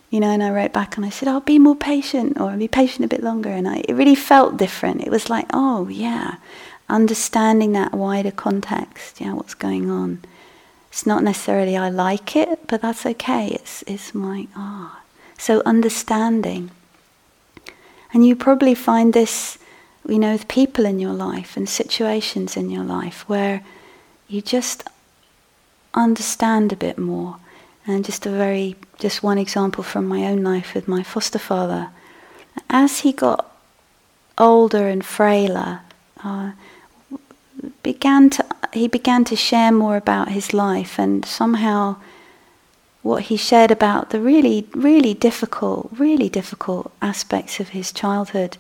you 0.10 0.22
know, 0.22 0.30
and 0.30 0.42
I 0.42 0.52
wrote 0.52 0.72
back 0.72 0.96
and 0.96 1.06
I 1.06 1.10
said, 1.10 1.28
"I'll 1.28 1.42
be 1.42 1.60
more 1.60 1.76
patient, 1.76 2.40
or 2.40 2.52
I'll 2.52 2.58
be 2.58 2.70
patient 2.70 3.04
a 3.04 3.10
bit 3.10 3.24
longer." 3.24 3.50
And 3.50 3.68
I, 3.68 3.84
it 3.90 3.94
really 3.94 4.16
felt 4.16 4.56
different. 4.56 5.02
It 5.02 5.12
was 5.12 5.30
like, 5.30 5.48
oh 5.54 5.90
yeah, 5.90 6.36
understanding 6.88 7.74
that 7.74 7.94
wider 7.94 8.32
context, 8.32 9.20
yeah, 9.20 9.34
what's 9.34 9.54
going 9.54 9.90
on. 9.90 10.22
It's 10.90 11.06
not 11.06 11.24
necessarily 11.24 11.76
I 11.76 11.90
like 11.90 12.38
it, 12.38 12.68
but 12.68 12.82
that's 12.82 13.06
okay. 13.06 13.50
It's 13.50 13.84
it's 13.86 14.16
like 14.16 14.48
ah, 14.56 14.98
oh. 14.98 15.02
so 15.38 15.62
understanding. 15.66 16.72
And 18.14 18.26
you 18.26 18.36
probably 18.38 18.74
find 18.74 19.14
this, 19.14 19.58
you 20.08 20.20
know, 20.20 20.32
with 20.32 20.48
people 20.48 20.86
in 20.86 21.00
your 21.00 21.14
life 21.14 21.58
and 21.58 21.68
situations 21.68 22.56
in 22.56 22.70
your 22.70 22.84
life 22.84 23.28
where 23.28 23.62
you 24.28 24.42
just 24.42 24.84
understand 25.94 26.72
a 26.72 26.78
bit 26.78 26.98
more 26.98 27.38
and 27.86 28.06
just 28.06 28.26
a 28.26 28.30
very, 28.30 28.76
just 29.00 29.24
one 29.24 29.38
example 29.38 29.84
from 29.84 30.08
my 30.08 30.26
own 30.26 30.44
life 30.44 30.74
with 30.74 30.88
my 30.88 31.04
foster 31.04 31.40
father. 31.40 31.90
As 32.70 33.00
he 33.00 33.12
got 33.12 33.52
older 34.38 34.88
and 34.88 35.06
frailer, 35.06 35.82
uh, 36.24 36.52
began 37.84 38.30
to 38.30 38.46
he 38.74 38.88
began 38.88 39.24
to 39.26 39.36
share 39.36 39.72
more 39.72 39.98
about 39.98 40.30
his 40.30 40.54
life, 40.54 41.00
and 41.00 41.26
somehow 41.26 41.96
what 43.02 43.24
he 43.24 43.38
shared 43.38 43.72
about 43.72 44.10
the 44.10 44.20
really, 44.20 44.68
really 44.74 45.14
difficult, 45.14 45.90
really 45.98 46.30
difficult 46.30 46.92
aspects 47.02 47.60
of 47.60 47.70
his 47.70 47.92
childhood 47.92 48.58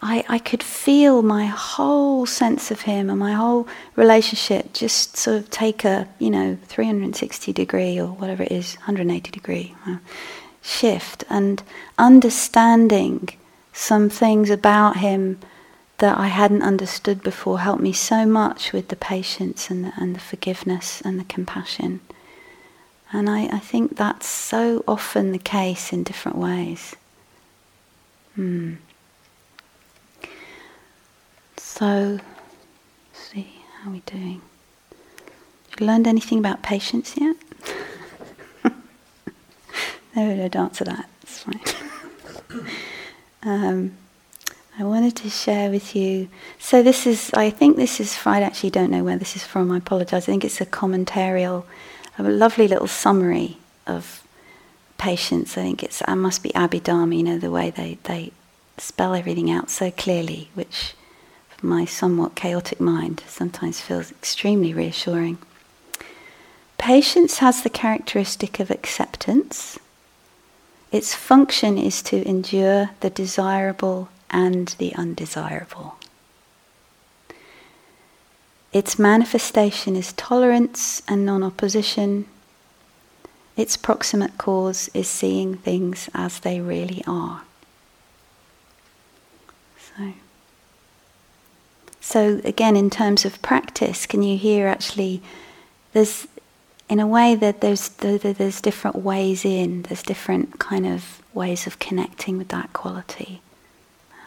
I, 0.00 0.24
I 0.28 0.38
could 0.38 0.62
feel 0.62 1.22
my 1.22 1.46
whole 1.46 2.24
sense 2.24 2.70
of 2.70 2.82
him 2.82 3.10
and 3.10 3.18
my 3.18 3.32
whole 3.32 3.66
relationship 3.96 4.72
just 4.72 5.16
sort 5.16 5.36
of 5.38 5.50
take 5.50 5.84
a, 5.84 6.08
you 6.18 6.30
know, 6.30 6.56
360 6.66 7.52
degree 7.52 7.98
or 7.98 8.08
whatever 8.08 8.44
it 8.44 8.52
is, 8.52 8.76
180 8.76 9.30
degree 9.30 9.74
uh, 9.86 9.96
shift 10.62 11.24
and 11.28 11.62
understanding 11.98 13.28
some 13.72 14.08
things 14.08 14.50
about 14.50 14.98
him 14.98 15.40
that 15.98 16.16
I 16.16 16.28
hadn't 16.28 16.62
understood 16.62 17.22
before 17.22 17.58
helped 17.60 17.82
me 17.82 17.92
so 17.92 18.24
much 18.24 18.72
with 18.72 18.88
the 18.88 18.96
patience 18.96 19.68
and 19.68 19.84
the, 19.84 19.92
and 19.96 20.14
the 20.14 20.20
forgiveness 20.20 21.00
and 21.00 21.18
the 21.18 21.24
compassion. 21.24 22.00
And 23.12 23.28
I, 23.28 23.46
I 23.46 23.58
think 23.58 23.96
that's 23.96 24.28
so 24.28 24.84
often 24.86 25.32
the 25.32 25.38
case 25.38 25.92
in 25.92 26.04
different 26.04 26.38
ways. 26.38 26.94
Hmm. 28.36 28.74
So, 31.78 32.18
see 33.12 33.46
how 33.80 33.92
we 33.92 34.00
doing. 34.00 34.42
You 35.78 35.86
learned 35.86 36.08
anything 36.08 36.40
about 36.40 36.60
patience 36.60 37.14
yet? 37.16 37.36
no, 40.16 40.48
don't 40.48 40.56
answer 40.56 40.82
that. 40.82 41.08
It's 41.22 41.38
fine. 41.38 41.60
um, 43.44 43.96
I 44.76 44.82
wanted 44.82 45.14
to 45.18 45.30
share 45.30 45.70
with 45.70 45.94
you. 45.94 46.28
So 46.58 46.82
this 46.82 47.06
is, 47.06 47.30
I 47.34 47.48
think 47.50 47.76
this 47.76 48.00
is 48.00 48.16
Friday. 48.16 48.46
Actually, 48.46 48.70
don't 48.70 48.90
know 48.90 49.04
where 49.04 49.16
this 49.16 49.36
is 49.36 49.44
from. 49.44 49.70
I 49.70 49.76
apologise. 49.76 50.24
I 50.24 50.26
think 50.26 50.44
it's 50.44 50.60
a 50.60 50.66
commentarial, 50.66 51.62
a 52.18 52.24
lovely 52.24 52.66
little 52.66 52.88
summary 52.88 53.56
of 53.86 54.24
patience. 54.96 55.56
I 55.56 55.62
think 55.62 55.84
it's. 55.84 56.02
I 56.08 56.16
must 56.16 56.42
be 56.42 56.50
Abhidharma. 56.50 57.16
You 57.16 57.22
know 57.22 57.38
the 57.38 57.52
way 57.52 57.70
they 57.70 57.98
they 58.02 58.32
spell 58.78 59.14
everything 59.14 59.48
out 59.48 59.70
so 59.70 59.92
clearly, 59.92 60.48
which 60.54 60.94
my 61.62 61.84
somewhat 61.84 62.34
chaotic 62.34 62.80
mind 62.80 63.22
sometimes 63.26 63.80
feels 63.80 64.10
extremely 64.10 64.72
reassuring. 64.72 65.38
Patience 66.78 67.38
has 67.38 67.62
the 67.62 67.70
characteristic 67.70 68.60
of 68.60 68.70
acceptance. 68.70 69.78
Its 70.92 71.14
function 71.14 71.76
is 71.76 72.02
to 72.02 72.26
endure 72.26 72.90
the 73.00 73.10
desirable 73.10 74.08
and 74.30 74.68
the 74.78 74.94
undesirable. 74.94 75.96
Its 78.72 78.98
manifestation 78.98 79.96
is 79.96 80.12
tolerance 80.12 81.02
and 81.08 81.26
non 81.26 81.42
opposition. 81.42 82.26
Its 83.56 83.76
proximate 83.76 84.38
cause 84.38 84.88
is 84.94 85.08
seeing 85.08 85.56
things 85.56 86.08
as 86.14 86.40
they 86.40 86.60
really 86.60 87.02
are. 87.06 87.42
So. 89.78 90.12
So, 92.08 92.40
again, 92.42 92.74
in 92.74 92.88
terms 92.88 93.26
of 93.26 93.42
practice, 93.42 94.06
can 94.06 94.22
you 94.22 94.38
hear 94.38 94.66
actually 94.66 95.20
there's, 95.92 96.26
in 96.88 97.00
a 97.00 97.06
way, 97.06 97.34
that 97.34 97.60
there's, 97.60 97.90
there's 97.90 98.62
different 98.62 98.96
ways 98.96 99.44
in, 99.44 99.82
there's 99.82 100.02
different 100.02 100.58
kind 100.58 100.86
of 100.86 101.20
ways 101.34 101.66
of 101.66 101.78
connecting 101.78 102.38
with 102.38 102.48
that 102.48 102.72
quality. 102.72 103.42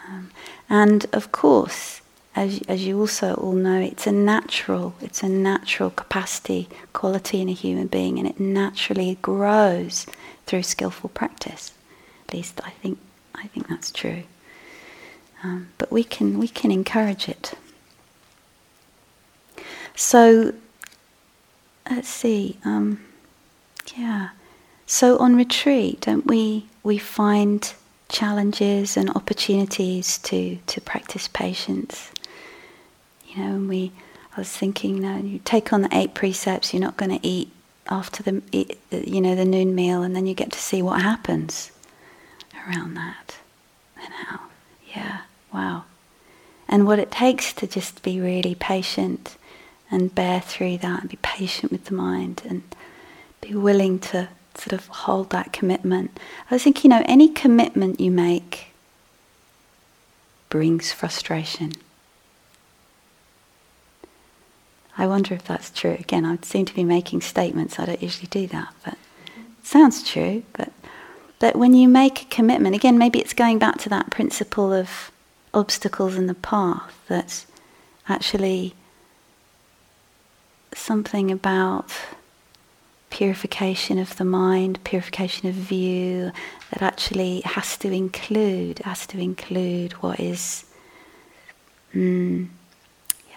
Um, 0.06 0.30
and 0.70 1.06
of 1.12 1.32
course, 1.32 2.02
as, 2.36 2.60
as 2.68 2.86
you 2.86 3.00
also 3.00 3.34
all 3.34 3.50
know, 3.50 3.80
it's 3.80 4.06
a 4.06 4.12
natural, 4.12 4.94
it's 5.00 5.24
a 5.24 5.28
natural 5.28 5.90
capacity, 5.90 6.68
quality 6.92 7.40
in 7.40 7.48
a 7.48 7.52
human 7.52 7.88
being, 7.88 8.16
and 8.16 8.28
it 8.28 8.38
naturally 8.38 9.18
grows 9.22 10.06
through 10.46 10.62
skillful 10.62 11.10
practice. 11.10 11.72
At 12.28 12.34
least 12.34 12.60
I 12.62 12.70
think, 12.70 13.00
I 13.34 13.48
think 13.48 13.66
that's 13.66 13.90
true. 13.90 14.22
Um, 15.42 15.70
but 15.78 15.90
we 15.90 16.04
can, 16.04 16.38
we 16.38 16.46
can 16.46 16.70
encourage 16.70 17.28
it. 17.28 17.54
So, 19.94 20.54
let's 21.90 22.08
see. 22.08 22.58
Um, 22.64 23.04
yeah. 23.96 24.30
So 24.86 25.18
on 25.18 25.36
retreat, 25.36 26.00
don't 26.02 26.26
we 26.26 26.66
we 26.82 26.98
find 26.98 27.72
challenges 28.08 28.96
and 28.96 29.10
opportunities 29.10 30.18
to 30.18 30.58
to 30.66 30.80
practice 30.80 31.28
patience. 31.28 32.10
You 33.26 33.38
know, 33.38 33.54
and 33.54 33.68
we 33.68 33.92
I 34.36 34.40
was 34.40 34.50
thinking, 34.50 34.96
you 34.96 35.02
know, 35.02 35.16
you 35.18 35.40
take 35.44 35.72
on 35.72 35.82
the 35.82 35.94
eight 35.96 36.14
precepts, 36.14 36.72
you're 36.72 36.80
not 36.80 36.96
going 36.96 37.18
to 37.18 37.26
eat 37.26 37.50
after 37.88 38.22
the 38.22 38.42
you 38.90 39.20
know 39.20 39.34
the 39.34 39.44
noon 39.44 39.74
meal, 39.74 40.02
and 40.02 40.14
then 40.14 40.26
you 40.26 40.34
get 40.34 40.52
to 40.52 40.58
see 40.58 40.82
what 40.82 41.02
happens 41.02 41.70
around 42.66 42.94
that, 42.94 43.36
and 43.96 44.12
how, 44.12 44.40
yeah, 44.94 45.22
wow, 45.52 45.84
and 46.68 46.86
what 46.86 46.98
it 46.98 47.10
takes 47.10 47.52
to 47.54 47.66
just 47.66 48.02
be 48.02 48.20
really 48.20 48.54
patient 48.54 49.36
and 49.92 50.12
bear 50.14 50.40
through 50.40 50.78
that, 50.78 51.02
and 51.02 51.10
be 51.10 51.18
patient 51.22 51.70
with 51.70 51.84
the 51.84 51.94
mind, 51.94 52.42
and 52.48 52.62
be 53.40 53.54
willing 53.54 54.00
to 54.00 54.28
sort 54.54 54.72
of 54.72 54.86
hold 54.88 55.30
that 55.30 55.52
commitment. 55.52 56.18
I 56.50 56.54
was 56.54 56.64
thinking, 56.64 56.90
you 56.90 56.98
know, 56.98 57.04
any 57.06 57.28
commitment 57.28 58.00
you 58.00 58.10
make 58.10 58.68
brings 60.48 60.92
frustration. 60.92 61.72
I 64.98 65.06
wonder 65.06 65.34
if 65.34 65.44
that's 65.44 65.70
true. 65.70 65.96
Again, 65.98 66.26
I 66.26 66.36
seem 66.42 66.66
to 66.66 66.74
be 66.74 66.84
making 66.84 67.22
statements. 67.22 67.78
I 67.78 67.86
don't 67.86 68.02
usually 68.02 68.26
do 68.26 68.46
that, 68.48 68.74
but 68.84 68.94
it 69.36 69.66
sounds 69.66 70.06
true. 70.06 70.42
But 70.52 70.70
that 71.38 71.56
when 71.56 71.74
you 71.74 71.88
make 71.88 72.22
a 72.22 72.26
commitment, 72.26 72.74
again, 72.74 72.98
maybe 72.98 73.18
it's 73.18 73.32
going 73.32 73.58
back 73.58 73.78
to 73.78 73.88
that 73.88 74.10
principle 74.10 74.72
of 74.72 75.10
obstacles 75.54 76.16
in 76.16 76.26
the 76.26 76.34
path. 76.34 76.94
That 77.08 77.46
actually 78.06 78.74
something 80.74 81.30
about 81.30 81.90
purification 83.10 83.98
of 83.98 84.16
the 84.16 84.24
mind, 84.24 84.82
purification 84.84 85.48
of 85.48 85.54
view, 85.54 86.32
that 86.70 86.82
actually 86.82 87.42
has 87.42 87.76
to 87.76 87.92
include, 87.92 88.78
has 88.80 89.06
to 89.06 89.18
include 89.18 89.92
what 90.02 90.18
is, 90.18 90.64
mm, 91.94 92.48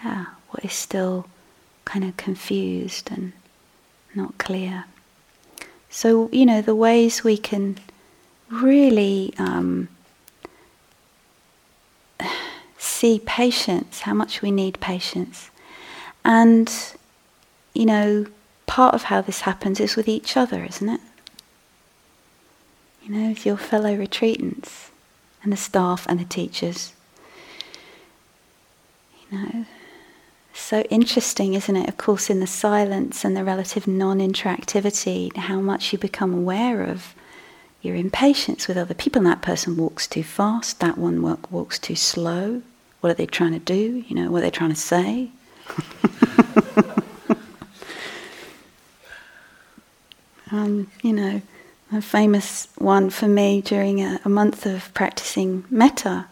yeah, 0.02 0.26
what 0.50 0.64
is 0.64 0.72
still 0.72 1.26
kind 1.84 2.04
of 2.04 2.16
confused 2.16 3.10
and 3.10 3.32
not 4.14 4.38
clear. 4.38 4.86
So, 5.90 6.28
you 6.32 6.46
know, 6.46 6.62
the 6.62 6.74
ways 6.74 7.22
we 7.22 7.36
can 7.36 7.78
really 8.50 9.34
um, 9.38 9.88
see 12.78 13.20
patience, 13.24 14.00
how 14.00 14.14
much 14.14 14.42
we 14.42 14.50
need 14.50 14.80
patience, 14.80 15.50
and, 16.24 16.72
you 17.76 17.86
know, 17.86 18.26
part 18.66 18.94
of 18.94 19.04
how 19.04 19.20
this 19.20 19.42
happens 19.42 19.80
is 19.80 19.96
with 19.96 20.08
each 20.08 20.36
other, 20.36 20.64
isn't 20.64 20.88
it? 20.88 21.00
You 23.04 23.14
know, 23.14 23.28
with 23.28 23.46
your 23.46 23.56
fellow 23.56 23.96
retreatants 23.96 24.88
and 25.42 25.52
the 25.52 25.56
staff 25.56 26.06
and 26.08 26.18
the 26.18 26.24
teachers. 26.24 26.92
You 29.30 29.38
know, 29.38 29.66
so 30.52 30.80
interesting, 30.82 31.54
isn't 31.54 31.76
it? 31.76 31.88
Of 31.88 31.96
course, 31.96 32.30
in 32.30 32.40
the 32.40 32.46
silence 32.46 33.24
and 33.24 33.36
the 33.36 33.44
relative 33.44 33.86
non 33.86 34.18
interactivity, 34.18 35.36
how 35.36 35.60
much 35.60 35.92
you 35.92 35.98
become 35.98 36.34
aware 36.34 36.82
of 36.82 37.14
your 37.82 37.94
impatience 37.94 38.66
with 38.66 38.76
other 38.76 38.94
people. 38.94 39.20
And 39.20 39.26
that 39.26 39.42
person 39.42 39.76
walks 39.76 40.06
too 40.06 40.24
fast, 40.24 40.80
that 40.80 40.98
one 40.98 41.22
walks 41.22 41.78
too 41.78 41.96
slow. 41.96 42.62
What 43.00 43.10
are 43.10 43.14
they 43.14 43.26
trying 43.26 43.52
to 43.52 43.58
do? 43.58 44.04
You 44.08 44.16
know, 44.16 44.30
what 44.30 44.38
are 44.38 44.46
they 44.46 44.50
trying 44.50 44.70
to 44.70 44.76
say? 44.76 45.30
Um, 50.52 50.90
you 51.02 51.12
know, 51.12 51.42
a 51.92 52.00
famous 52.00 52.68
one 52.78 53.10
for 53.10 53.26
me 53.28 53.60
during 53.60 54.00
a, 54.02 54.20
a 54.24 54.28
month 54.28 54.66
of 54.66 54.92
practicing 54.94 55.64
metta, 55.70 56.26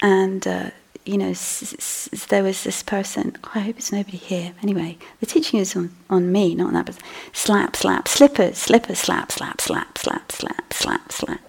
and 0.00 0.46
uh, 0.46 0.70
you 1.04 1.18
know, 1.18 1.30
s- 1.30 1.74
s- 2.12 2.26
there 2.28 2.42
was 2.42 2.64
this 2.64 2.82
person. 2.82 3.36
Oh, 3.44 3.50
I 3.54 3.60
hope 3.60 3.76
it's 3.78 3.92
nobody 3.92 4.16
here. 4.16 4.52
Anyway, 4.62 4.98
the 5.20 5.26
teaching 5.26 5.60
is 5.60 5.74
on, 5.76 5.90
on 6.10 6.30
me, 6.32 6.54
not 6.54 6.68
on 6.68 6.74
that 6.74 6.86
person. 6.86 7.02
Slap, 7.32 7.76
slap, 7.76 8.08
slippers, 8.08 8.58
slippers, 8.58 8.98
slap, 8.98 9.30
slap, 9.32 9.60
slap, 9.60 9.98
slap, 9.98 10.32
slap, 10.32 10.72
slap, 10.72 11.12
slap. 11.12 11.40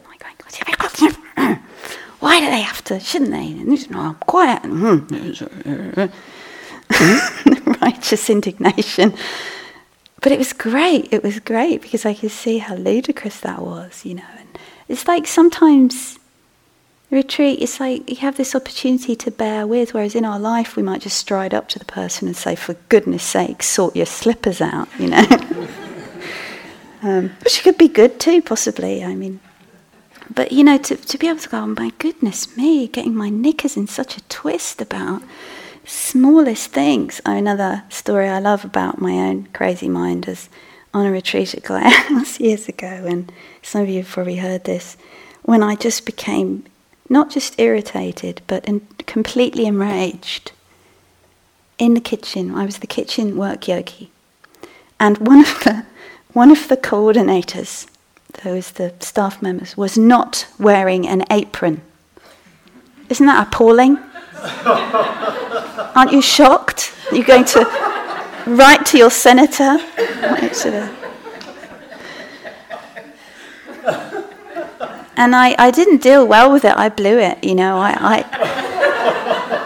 Why 2.20 2.40
do 2.40 2.46
they 2.48 2.62
have 2.62 2.84
to? 2.86 3.00
Shouldn't 3.00 3.32
they? 3.32 3.54
No, 3.90 4.00
I'm 4.00 4.16
quiet. 4.16 4.62
Righteous 7.82 8.30
indignation. 8.30 9.14
But 10.22 10.32
it 10.32 10.38
was 10.38 10.54
great. 10.54 11.12
It 11.14 11.24
was 11.24 11.40
great 11.40 11.82
because 11.82 12.06
I 12.06 12.14
could 12.14 12.32
see 12.32 12.58
how 12.58 12.76
ludicrous 12.76 13.40
that 13.42 13.62
was, 13.62 14.06
you 14.06 14.16
know. 14.16 14.24
And 14.38 14.60
it's 14.88 15.08
like 15.08 15.28
sometimes 15.28 16.20
retreat, 17.10 17.60
it's 17.62 17.80
like 17.80 18.10
you 18.10 18.18
have 18.18 18.38
this 18.38 18.56
opportunity 18.56 19.16
to 19.16 19.32
bear 19.32 19.66
with, 19.66 19.94
whereas 19.94 20.16
in 20.16 20.26
our 20.26 20.40
life 20.40 20.76
we 20.76 20.84
might 20.84 21.02
just 21.02 21.18
stride 21.18 21.54
up 21.54 21.68
to 21.70 21.80
the 21.80 21.86
person 21.86 22.28
and 22.28 22.38
say, 22.38 22.56
for 22.56 22.76
goodness 22.90 23.24
sake, 23.24 23.64
sort 23.64 23.96
your 23.96 24.06
slippers 24.06 24.62
out, 24.62 24.88
you 25.00 25.08
know. 25.08 25.26
um, 27.02 27.30
which 27.44 27.64
could 27.64 27.78
be 27.78 27.88
good 27.88 28.20
too, 28.20 28.42
possibly. 28.42 29.04
I 29.04 29.16
mean, 29.16 29.40
but 30.34 30.52
you 30.52 30.64
know, 30.64 30.78
to, 30.78 30.96
to 30.96 31.18
be 31.18 31.28
able 31.28 31.40
to 31.40 31.50
go, 31.50 31.60
oh 31.60 31.68
my 31.68 31.92
goodness 31.98 32.56
me, 32.58 32.88
getting 32.88 33.16
my 33.16 33.30
knickers 33.30 33.78
in 33.78 33.88
such 33.88 34.18
a 34.18 34.22
twist 34.24 34.82
about 34.82 35.24
smallest 35.90 36.72
things. 36.72 37.20
Oh, 37.26 37.36
another 37.36 37.84
story 37.90 38.30
I 38.30 38.40
love 38.40 38.64
about 38.64 39.02
my 39.02 39.14
own 39.14 39.48
crazy 39.54 39.90
mind 39.90 40.28
is 40.28 40.50
on 40.94 41.06
a 41.06 41.12
retreat 41.12 41.54
at 41.56 41.64
Glass 41.64 42.40
years 42.40 42.68
ago, 42.68 42.88
and 42.88 43.32
some 43.62 43.82
of 43.82 43.90
you 43.90 44.04
have 44.04 44.12
probably 44.12 44.38
heard 44.38 44.64
this, 44.64 44.98
when 45.44 45.64
I 45.64 45.76
just 45.76 46.06
became 46.06 46.64
not 47.10 47.32
just 47.32 47.60
irritated, 47.60 48.42
but 48.46 48.64
in, 48.66 48.82
completely 49.08 49.66
enraged 49.66 50.52
in 51.80 51.96
the 51.96 52.02
kitchen. 52.02 52.54
I 52.54 52.66
was 52.66 52.80
the 52.80 52.88
kitchen 52.88 53.36
work 53.36 53.68
yogi. 53.68 54.12
And 55.00 55.18
one 55.18 55.40
of 55.40 55.64
the, 55.64 55.86
one 56.34 56.52
of 56.52 56.68
the 56.68 56.78
coordinators, 56.78 57.88
those 58.44 58.72
the 58.72 58.94
staff 59.00 59.42
members, 59.42 59.76
was 59.76 59.98
not 59.98 60.48
wearing 60.60 61.08
an 61.08 61.24
apron. 61.32 61.82
Isn't 63.10 63.26
that 63.26 63.48
appalling? 63.48 63.98
Aren't 66.00 66.14
you 66.14 66.22
shocked? 66.22 66.94
You're 67.12 67.26
going 67.26 67.44
to 67.44 67.66
write 68.48 68.86
to 68.86 68.98
your 68.98 69.12
senator? 69.12 69.78
And 75.18 75.36
I, 75.36 75.54
I 75.60 75.72
didn't 75.72 76.02
deal 76.02 76.26
well 76.26 76.54
with 76.54 76.64
it. 76.64 76.74
I 76.78 76.88
blew 76.88 77.20
it, 77.20 77.44
you 77.44 77.54
know. 77.54 77.80
I, 77.80 77.98
I, 78.00 78.24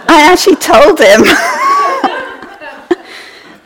I 0.08 0.32
actually 0.32 0.56
told 0.56 1.00
him. 1.00 1.22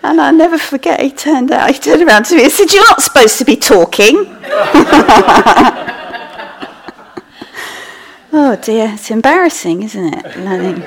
and 0.04 0.20
I'll 0.20 0.36
never 0.36 0.58
forget, 0.58 1.00
he 1.00 1.10
turned 1.10 1.54
out, 1.54 1.72
he 1.72 1.80
turned 1.80 2.02
around 2.02 2.26
to 2.26 2.36
me 2.36 2.44
and 2.44 2.52
said, 2.52 2.74
You're 2.74 2.84
not 2.84 3.02
supposed 3.02 3.38
to 3.38 3.46
be 3.46 3.56
talking. 3.56 4.16
oh 8.34 8.60
dear, 8.62 8.92
it's 8.94 9.10
embarrassing, 9.10 9.84
isn't 9.84 10.14
it? 10.16 10.36
Learning. 10.36 10.84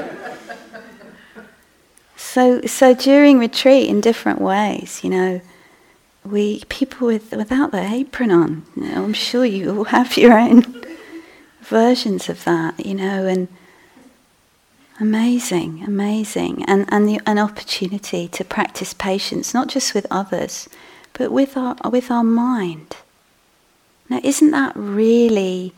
So, 2.32 2.60
so 2.60 2.94
during 2.94 3.40
retreat, 3.40 3.88
in 3.88 4.00
different 4.00 4.40
ways, 4.40 5.02
you 5.02 5.10
know, 5.10 5.40
we 6.24 6.62
people 6.68 7.08
with 7.08 7.32
without 7.32 7.72
the 7.72 7.82
apron 7.82 8.30
on. 8.30 8.64
You 8.76 8.82
know, 8.84 9.02
I'm 9.02 9.14
sure 9.14 9.44
you 9.44 9.76
all 9.76 9.84
have 9.86 10.16
your 10.16 10.38
own 10.38 10.62
versions 11.62 12.28
of 12.28 12.44
that, 12.44 12.86
you 12.86 12.94
know, 12.94 13.26
and 13.26 13.48
amazing, 15.00 15.82
amazing, 15.84 16.64
and 16.66 16.86
and 16.92 17.08
the, 17.08 17.20
an 17.26 17.40
opportunity 17.40 18.28
to 18.28 18.44
practice 18.44 18.94
patience, 18.94 19.52
not 19.52 19.66
just 19.66 19.92
with 19.92 20.06
others, 20.08 20.68
but 21.14 21.32
with 21.32 21.56
our 21.56 21.74
with 21.90 22.12
our 22.12 22.22
mind. 22.22 22.94
Now, 24.08 24.20
isn't 24.22 24.52
that 24.52 24.72
really? 24.76 25.74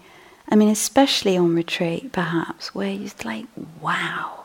I 0.50 0.57
mean, 0.57 0.68
especially 0.68 1.34
on 1.38 1.55
retreat, 1.55 2.12
perhaps, 2.12 2.74
where 2.74 2.92
you're 2.92 3.11
like, 3.24 3.46
wow, 3.80 4.44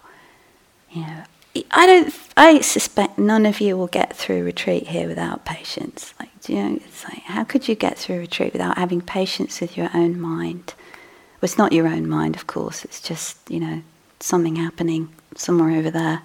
you 0.90 1.02
know, 1.02 1.24
I 1.72 1.86
don't. 1.86 2.14
I 2.36 2.62
suspect 2.62 3.18
none 3.18 3.46
of 3.46 3.60
you 3.62 3.78
will 3.78 3.88
get 3.88 4.16
through 4.16 4.44
retreat 4.44 4.88
here 4.88 5.08
without 5.08 5.46
patience. 5.46 6.14
Like, 6.20 6.30
you 6.48 6.56
know? 6.56 6.76
It's 6.76 7.04
like, 7.04 7.24
how 7.24 7.44
could 7.44 7.68
you 7.68 7.76
get 7.76 7.98
through 7.98 8.20
retreat 8.20 8.54
without 8.54 8.78
having 8.78 9.02
patience 9.02 9.60
with 9.62 9.78
your 9.78 9.90
own 9.94 10.20
mind? 10.20 10.74
Well, 10.78 11.44
it's 11.44 11.58
not 11.58 11.74
your 11.74 11.88
own 11.88 12.08
mind, 12.08 12.36
of 12.36 12.48
course. 12.48 12.84
It's 12.86 13.02
just 13.02 13.38
you 13.50 13.60
know 13.60 13.82
something 14.20 14.56
happening 14.56 15.10
somewhere 15.36 15.78
over 15.78 15.92
there. 15.92 16.22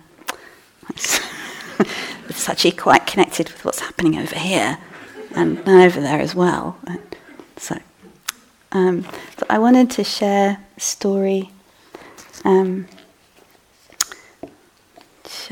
it's 2.28 2.48
actually 2.48 2.72
quite 2.72 3.06
connected 3.06 3.50
with 3.50 3.64
what's 3.64 3.80
happening 3.80 4.18
over 4.18 4.38
here 4.38 4.78
and 5.34 5.58
over 5.68 6.00
there 6.00 6.20
as 6.20 6.34
well. 6.34 6.78
So, 7.56 7.78
um, 8.72 9.04
so 9.38 9.46
I 9.48 9.58
wanted 9.58 9.90
to 9.92 10.04
share 10.04 10.58
a 10.76 10.80
story 10.80 11.50
um, 12.44 12.88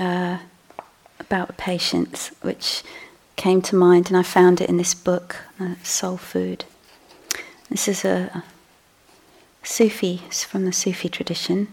uh, 0.00 0.38
about 1.18 1.56
patience, 1.56 2.32
which 2.40 2.82
came 3.36 3.62
to 3.62 3.76
mind, 3.76 4.08
and 4.08 4.16
I 4.16 4.22
found 4.22 4.60
it 4.60 4.68
in 4.68 4.76
this 4.76 4.94
book, 4.94 5.36
uh, 5.60 5.74
Soul 5.82 6.16
Food. 6.16 6.64
This 7.70 7.86
is 7.86 8.04
a, 8.04 8.42
Sufi, 9.62 10.22
from 10.30 10.64
the 10.64 10.72
Sufi 10.72 11.08
tradition. 11.08 11.68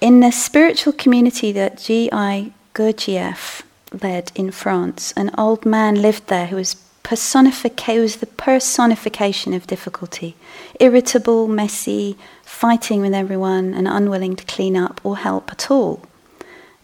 In 0.00 0.20
the 0.20 0.32
spiritual 0.32 0.92
community 0.92 1.52
that 1.52 1.78
G.I. 1.78 2.52
Gurdjieff 2.74 3.62
led 4.02 4.32
in 4.34 4.50
France, 4.50 5.12
an 5.16 5.30
old 5.38 5.64
man 5.64 6.02
lived 6.02 6.26
there 6.26 6.46
who 6.46 6.56
was 6.56 6.74
personifica- 7.04 8.00
was 8.00 8.16
the 8.16 8.26
personification 8.26 9.52
of 9.54 9.66
difficulty. 9.66 10.34
Irritable, 10.80 11.46
messy, 11.46 12.16
fighting 12.42 13.00
with 13.00 13.14
everyone, 13.14 13.74
and 13.74 13.86
unwilling 13.86 14.36
to 14.36 14.44
clean 14.44 14.76
up 14.76 15.00
or 15.04 15.18
help 15.18 15.52
at 15.52 15.70
all. 15.70 16.02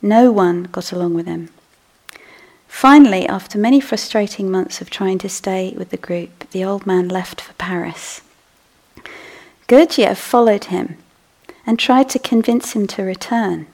No 0.01 0.31
one 0.31 0.65
got 0.65 0.93
along 0.93 1.15
with 1.15 1.27
him. 1.27 1.51
Finally, 2.69 3.27
after 3.27 3.59
many 3.59 3.81
frustrating 3.81 4.51
months 4.51 4.81
of 4.81 4.91
trying 4.91 5.19
to 5.19 5.29
stay 5.29 5.75
with 5.77 5.91
the 5.91 5.97
group, 5.97 6.49
the 6.51 6.65
old 6.65 6.87
man 6.87 7.09
left 7.09 7.41
for 7.41 7.53
Paris. 7.55 8.21
Gurdjieff 9.67 10.17
followed 10.17 10.65
him 10.65 10.97
and 11.67 11.79
tried 11.79 12.09
to 12.11 12.19
convince 12.19 12.73
him 12.73 12.87
to 12.87 13.03
return, 13.03 13.67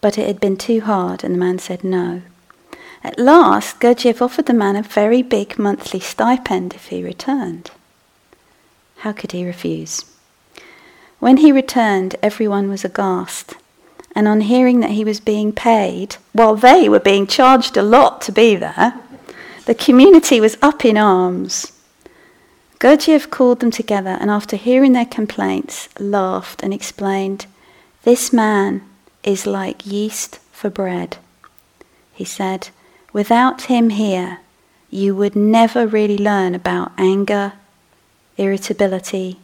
but 0.00 0.18
it 0.18 0.26
had 0.26 0.40
been 0.40 0.56
too 0.56 0.80
hard, 0.80 1.22
and 1.22 1.34
the 1.34 1.38
man 1.38 1.58
said 1.58 1.84
no. 1.84 2.22
At 3.04 3.18
last, 3.18 3.78
Gurdjieff 3.78 4.20
offered 4.20 4.46
the 4.46 4.52
man 4.52 4.74
a 4.74 4.82
very 4.82 5.22
big 5.22 5.58
monthly 5.58 6.00
stipend 6.00 6.74
if 6.74 6.86
he 6.86 7.02
returned. 7.02 7.70
How 8.98 9.12
could 9.12 9.32
he 9.32 9.46
refuse? 9.46 10.04
When 11.20 11.36
he 11.38 11.52
returned, 11.52 12.16
everyone 12.22 12.68
was 12.68 12.84
aghast, 12.84 13.54
and 14.16 14.26
on 14.26 14.40
hearing 14.40 14.80
that 14.80 14.92
he 14.92 15.04
was 15.04 15.20
being 15.20 15.52
paid, 15.52 16.16
while 16.32 16.56
they 16.56 16.88
were 16.88 16.98
being 16.98 17.26
charged 17.26 17.76
a 17.76 17.82
lot 17.82 18.22
to 18.22 18.32
be 18.32 18.56
there, 18.56 18.94
the 19.66 19.74
community 19.74 20.40
was 20.40 20.56
up 20.62 20.86
in 20.86 20.96
arms. 20.96 21.72
Gurdjieff 22.78 23.28
called 23.28 23.60
them 23.60 23.70
together 23.70 24.16
and, 24.18 24.30
after 24.30 24.56
hearing 24.56 24.94
their 24.94 25.04
complaints, 25.04 25.90
laughed 26.00 26.62
and 26.62 26.72
explained, 26.72 27.44
This 28.04 28.32
man 28.32 28.82
is 29.22 29.46
like 29.46 29.84
yeast 29.84 30.38
for 30.50 30.70
bread. 30.70 31.18
He 32.14 32.24
said, 32.24 32.70
Without 33.12 33.62
him 33.62 33.90
here, 33.90 34.38
you 34.88 35.14
would 35.14 35.36
never 35.36 35.86
really 35.86 36.16
learn 36.16 36.54
about 36.54 36.92
anger, 36.96 37.52
irritability, 38.38 39.40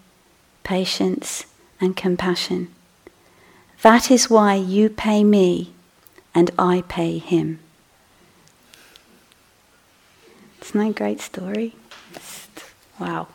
patience, 0.65 1.45
and 1.79 1.95
compassion. 1.95 2.69
That 3.83 4.11
is 4.11 4.31
why 4.31 4.55
you 4.55 4.89
pay 4.89 5.25
me 5.25 5.73
and 6.35 6.51
I 6.59 6.83
pay 6.89 7.19
him. 7.19 7.59
Isn't 10.63 10.81
that 10.81 10.91
a 10.91 10.93
great 10.93 11.21
story? 11.21 11.75
Wow. 12.99 13.29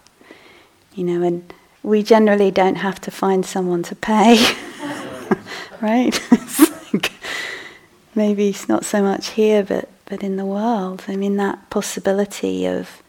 You 0.96 1.04
know, 1.04 1.22
and 1.22 1.54
we 1.84 2.02
generally 2.02 2.50
don't 2.50 2.78
have 2.78 3.00
to 3.02 3.12
find 3.12 3.46
someone 3.46 3.84
to 3.84 3.96
pay, 3.96 4.38
right? 5.82 6.20
maybe 8.16 8.50
it's 8.50 8.68
not 8.68 8.86
so 8.86 9.04
much 9.04 9.30
here, 9.32 9.64
but 9.64 9.90
but 10.10 10.24
in 10.24 10.38
the 10.38 10.46
world. 10.46 11.04
I 11.08 11.16
mean, 11.16 11.38
that 11.38 11.70
possibility 11.70 12.66
of, 12.66 13.04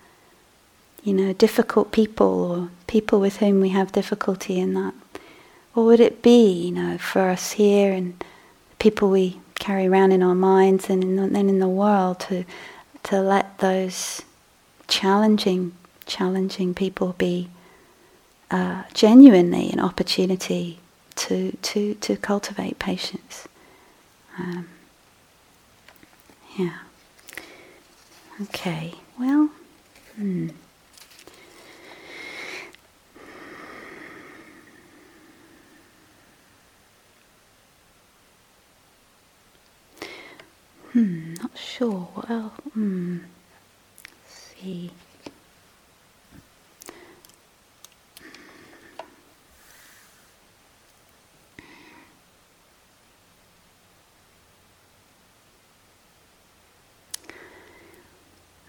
you 1.05 1.15
know, 1.15 1.33
difficult 1.33 1.93
people 1.93 2.27
or 2.27 2.69
people 2.87 3.21
with 3.21 3.37
whom 3.37 3.61
we 3.61 3.69
have 3.71 3.93
difficulty 3.93 4.59
in 4.59 4.75
that. 4.75 4.95
What 5.75 5.85
would 5.85 6.01
it 6.01 6.23
be, 6.23 6.51
you 6.51 6.73
know, 6.73 6.99
for 6.99 7.29
us 7.29 7.53
here 7.53 7.93
and 7.93 8.19
the 8.19 8.77
people 8.79 9.11
we 9.11 9.41
carry 9.59 9.87
around 9.87 10.13
in 10.13 10.23
our 10.23 10.35
minds 10.35 10.89
and 10.89 11.19
then 11.19 11.49
in 11.49 11.59
the 11.59 11.69
world 11.69 12.21
to 12.21 12.45
to 13.05 13.21
let 13.21 13.59
those 13.59 14.23
challenging 14.87 15.73
challenging 16.07 16.75
people 16.75 17.15
be 17.19 17.49
uh, 18.51 18.83
genuinely 18.95 19.71
an 19.71 19.81
opportunity 19.81 20.79
to 21.17 21.57
to 21.63 21.95
to 21.95 22.17
cultivate 22.17 22.79
patience. 22.79 23.47
Um, 24.39 24.69
yeah. 26.57 26.79
Okay, 28.41 28.95
well, 29.19 29.51
hmm. 30.17 30.49
Hmm, 40.93 41.35
not 41.35 41.51
sure. 41.57 42.09
What 42.15 42.31
else? 42.31 42.53
Hmm. 42.73 43.19
Let's 44.25 44.55
see. 44.61 44.91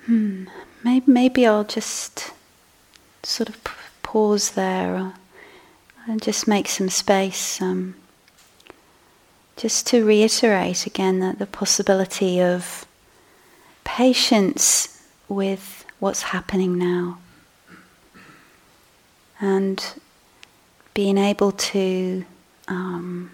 Hmm. 0.05 0.45
Maybe, 0.83 1.03
maybe 1.11 1.45
I'll 1.47 1.63
just 1.63 2.31
sort 3.23 3.49
of 3.49 3.57
pause 4.01 4.51
there 4.51 5.13
and 6.07 6.21
just 6.21 6.47
make 6.47 6.67
some 6.67 6.89
space. 6.89 7.61
Um, 7.61 7.95
just 9.59 9.85
to 9.85 10.05
reiterate 10.05 10.87
again 10.87 11.19
that 11.19 11.37
the 11.37 11.45
possibility 11.45 12.39
of 12.41 12.85
patience 13.83 15.03
with 15.27 15.85
what's 15.99 16.21
happening 16.21 16.77
now 16.77 17.17
and 19.41 19.95
being 20.93 21.17
able 21.17 21.51
to 21.51 22.23
um, 22.69 23.31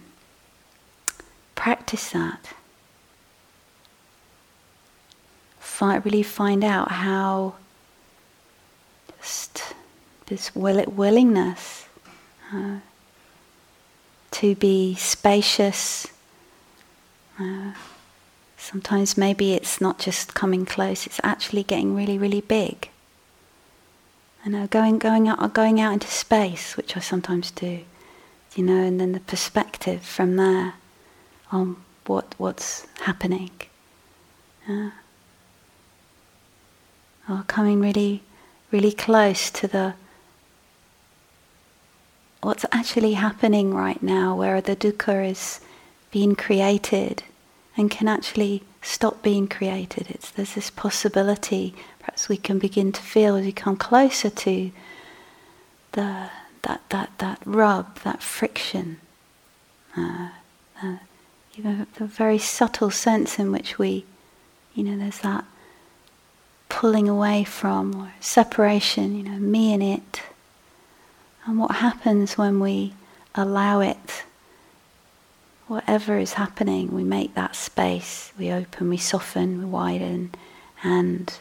practice 1.53 2.09
that 2.09 2.53
find, 5.59 6.03
really 6.05 6.23
find 6.23 6.63
out 6.63 6.89
how 6.89 7.53
just 9.19 9.75
this 10.25 10.55
will, 10.55 10.83
willingness 10.87 11.87
uh, 12.51 12.77
to 14.31 14.55
be 14.55 14.95
spacious. 14.95 16.07
Uh, 17.39 17.73
sometimes 18.57 19.17
maybe 19.17 19.53
it's 19.53 19.81
not 19.81 19.99
just 19.99 20.33
coming 20.33 20.65
close; 20.65 21.05
it's 21.05 21.19
actually 21.23 21.63
getting 21.63 21.95
really, 21.95 22.17
really 22.17 22.41
big. 22.41 22.89
You 24.45 24.51
know, 24.51 24.67
going 24.67 24.99
going 24.99 25.27
out 25.27 25.53
going 25.53 25.81
out 25.81 25.93
into 25.93 26.07
space, 26.07 26.77
which 26.77 26.95
I 26.95 26.99
sometimes 26.99 27.51
do. 27.51 27.79
You 28.55 28.63
know, 28.63 28.81
and 28.83 28.99
then 28.99 29.11
the 29.11 29.19
perspective 29.19 30.01
from 30.01 30.37
there 30.37 30.75
on 31.51 31.77
what 32.05 32.35
what's 32.37 32.87
happening. 33.01 33.51
Uh, 34.69 34.91
or 37.29 37.43
coming 37.47 37.81
really, 37.81 38.21
really 38.71 38.91
close 38.91 39.49
to 39.51 39.67
the 39.67 39.93
what's 42.41 42.65
actually 42.71 43.13
happening 43.13 43.73
right 43.73 44.01
now, 44.03 44.35
where 44.35 44.61
the 44.61 44.75
dukkha 44.75 45.31
is 45.31 45.59
being 46.15 46.33
created 46.33 47.23
and 47.75 47.91
can 47.91 48.07
actually 48.07 48.63
stop 48.81 49.21
being 49.21 49.49
created. 49.49 50.07
It's, 50.09 50.29
there's 50.31 50.53
this 50.53 50.69
possibility, 50.69 51.75
perhaps 51.99 52.29
we 52.29 52.37
can 52.37 52.57
begin 52.57 52.93
to 52.93 53.01
feel 53.01 53.35
as 53.35 53.43
we 53.43 53.51
come 53.51 53.75
closer 53.75 54.29
to 54.29 54.71
the, 55.91 56.29
that, 56.61 56.81
that, 56.87 57.09
that 57.17 57.41
rub, 57.43 57.99
that 58.03 58.23
friction. 58.23 59.01
Uh, 59.97 60.29
uh, 60.81 60.95
you 61.53 61.65
know, 61.65 61.85
the 61.95 62.05
very 62.05 62.37
subtle 62.37 62.91
sense 62.91 63.37
in 63.37 63.51
which 63.51 63.77
we, 63.77 64.05
you 64.73 64.85
know, 64.85 64.97
there's 64.97 65.19
that 65.19 65.43
pulling 66.69 67.09
away 67.09 67.43
from 67.43 67.93
or 67.93 68.13
separation, 68.21 69.17
you 69.17 69.23
know, 69.23 69.37
me 69.37 69.73
and 69.73 69.83
it. 69.83 70.21
And 71.45 71.59
what 71.59 71.71
happens 71.71 72.37
when 72.37 72.61
we 72.61 72.93
allow 73.35 73.81
it, 73.81 74.23
whatever 75.67 76.17
is 76.17 76.33
happening, 76.33 76.91
we 76.91 77.03
make 77.03 77.33
that 77.35 77.55
space, 77.55 78.31
we 78.37 78.51
open, 78.51 78.89
we 78.89 78.97
soften, 78.97 79.59
we 79.59 79.65
widen, 79.65 80.31
and 80.83 81.37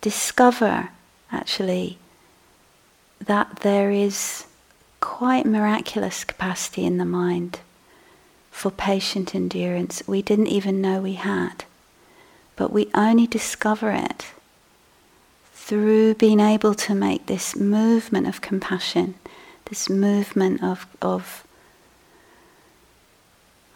discover 0.00 0.88
actually 1.30 1.98
that 3.20 3.60
there 3.60 3.90
is 3.90 4.46
quite 5.00 5.46
miraculous 5.46 6.24
capacity 6.24 6.84
in 6.84 6.98
the 6.98 7.04
mind 7.04 7.60
for 8.50 8.70
patient 8.70 9.34
endurance 9.34 10.02
we 10.06 10.22
didn't 10.22 10.48
even 10.48 10.80
know 10.80 11.00
we 11.00 11.14
had. 11.14 11.64
But 12.56 12.72
we 12.72 12.90
only 12.94 13.26
discover 13.26 13.90
it 13.90 14.26
through 15.54 16.14
being 16.14 16.40
able 16.40 16.74
to 16.74 16.94
make 16.94 17.26
this 17.26 17.56
movement 17.56 18.26
of 18.26 18.40
compassion, 18.40 19.14
this 19.66 19.88
movement 19.88 20.62
of, 20.62 20.86
of 21.00 21.44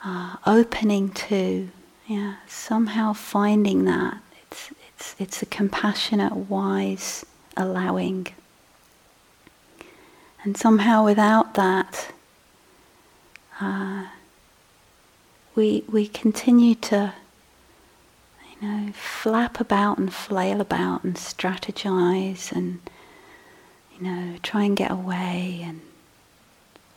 uh, 0.05 0.37
opening 0.47 1.11
to, 1.11 1.69
yeah, 2.07 2.37
somehow 2.47 3.13
finding 3.13 3.85
that. 3.85 4.19
It's, 4.43 4.71
it's, 4.89 5.17
it's 5.19 5.43
a 5.43 5.47
compassionate, 5.47 6.35
wise 6.35 7.25
allowing. 7.57 8.29
And 10.43 10.57
somehow 10.57 11.05
without 11.05 11.55
that, 11.55 12.13
uh, 13.61 14.07
we, 15.55 15.85
we 15.91 16.07
continue 16.09 16.75
to 16.75 17.15
you 18.61 18.69
know, 18.69 18.93
flap 18.93 19.61
about 19.61 19.99
and 19.99 20.13
flail 20.13 20.61
about 20.61 21.05
and 21.05 21.15
strategize 21.17 22.53
and 22.53 22.81
you 23.97 24.05
know, 24.05 24.37
try 24.43 24.65
and 24.65 24.77
get 24.77 24.91
away 24.91 25.61
and 25.65 25.81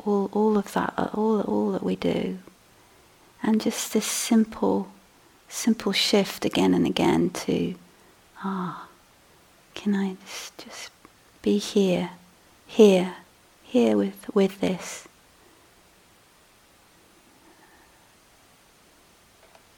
all 0.06 0.30
all 0.32 0.58
of 0.58 0.74
that 0.74 0.94
all 1.14 1.42
all 1.42 1.72
that 1.72 1.84
we 1.84 1.96
do. 1.96 2.40
And 3.44 3.62
just 3.62 3.94
this 3.94 4.06
simple 4.06 4.90
simple 5.50 5.94
shift 5.94 6.44
again 6.44 6.74
and 6.74 6.86
again 6.86 7.30
to 7.30 7.74
ah 8.44 8.88
can 9.78 9.96
I 9.96 10.18
just, 10.26 10.58
just 10.58 10.90
be 11.44 11.60
here, 11.60 12.10
here, 12.66 13.14
here 13.64 13.96
with 13.96 14.30
with 14.34 14.60
this. 14.60 15.08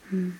Hmm. 0.09 0.31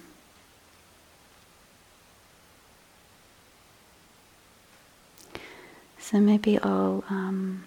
So 6.00 6.20
maybe 6.20 6.58
I'll 6.60 7.04
um, 7.10 7.66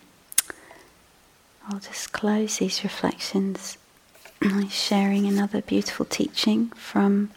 I'll 1.68 1.78
just 1.78 2.11
close 2.12 2.57
these 2.57 2.82
reflections 2.82 3.76
sharing 4.70 5.26
another 5.26 5.62
beautiful 5.62 6.07
teaching 6.07 6.68
from 6.70 7.30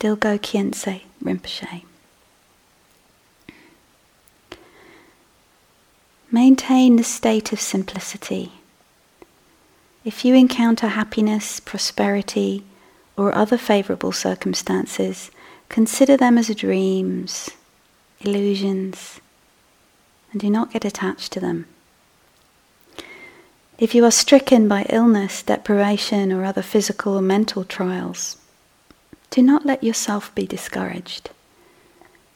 Dilgo 0.00 0.38
Khyentse 0.38 1.02
Rinpoche. 1.22 1.82
Maintain 6.30 6.96
the 6.96 7.04
state 7.04 7.52
of 7.52 7.60
simplicity. 7.60 8.52
If 10.04 10.24
you 10.24 10.34
encounter 10.34 10.88
happiness, 10.88 11.60
prosperity, 11.60 12.64
or 13.16 13.34
other 13.34 13.58
favorable 13.58 14.12
circumstances, 14.12 15.30
consider 15.68 16.16
them 16.16 16.38
as 16.38 16.54
dreams, 16.54 17.50
illusions, 18.20 19.20
and 20.32 20.40
do 20.40 20.50
not 20.50 20.72
get 20.72 20.84
attached 20.84 21.32
to 21.32 21.40
them. 21.40 21.66
If 23.78 23.94
you 23.94 24.04
are 24.04 24.10
stricken 24.10 24.68
by 24.68 24.86
illness, 24.88 25.42
deprivation, 25.42 26.32
or 26.32 26.44
other 26.44 26.62
physical 26.62 27.14
or 27.14 27.22
mental 27.22 27.64
trials, 27.64 28.36
do 29.30 29.42
not 29.42 29.66
let 29.66 29.82
yourself 29.82 30.32
be 30.34 30.46
discouraged, 30.46 31.30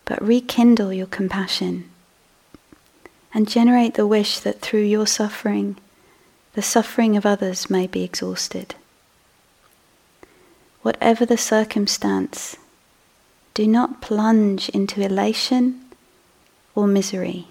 but 0.05 0.23
rekindle 0.23 0.93
your 0.93 1.07
compassion 1.07 1.91
and 3.33 3.49
generate 3.49 3.95
the 3.95 4.07
wish 4.07 4.41
that 4.41 4.61
through 4.61 4.83
your 4.83 5.07
suffering, 5.07 5.77
the 6.55 6.63
suffering 6.63 7.17
of 7.17 7.27
others 7.27 7.69
may 7.69 7.87
be 7.87 8.03
exhausted. 8.03 8.75
Whatever 10.83 11.27
the 11.27 11.37
circumstance, 11.37 12.57
do 13.53 13.67
not 13.67 14.01
plunge 14.01 14.69
into 14.71 15.03
elation 15.03 15.83
or 16.75 16.87
misery 16.87 17.47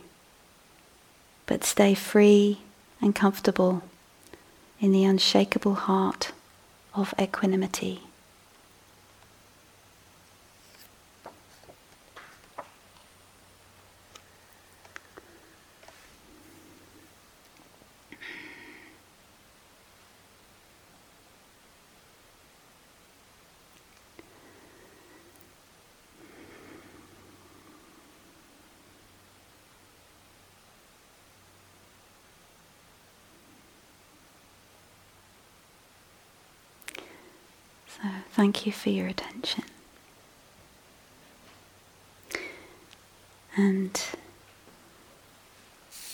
but 1.45 1.63
stay 1.63 1.93
free 1.93 2.59
and 3.05 3.13
comfortable 3.13 3.83
in 4.81 4.91
the 4.91 5.03
unshakable 5.03 5.75
heart 5.75 6.31
of 6.95 7.13
equanimity. 7.21 8.01
So, 38.01 38.09
thank 38.36 38.65
you 38.65 38.71
for 38.71 38.89
your 38.89 39.07
attention. 39.07 39.63
And 43.55 44.01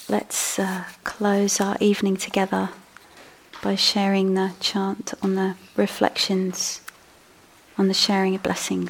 let's 0.08 0.60
uh, 0.60 0.84
close 1.04 1.60
our 1.60 1.78
evening 1.80 2.18
together 2.18 2.70
by 3.64 3.76
sharing 3.76 4.36
the 4.36 4.52
chant 4.60 5.16
on 5.24 5.34
the 5.34 5.56
reflections 5.76 6.82
on 7.78 7.88
the 7.88 7.94
sharing 7.94 8.36
of 8.36 8.44
blessings. 8.44 8.90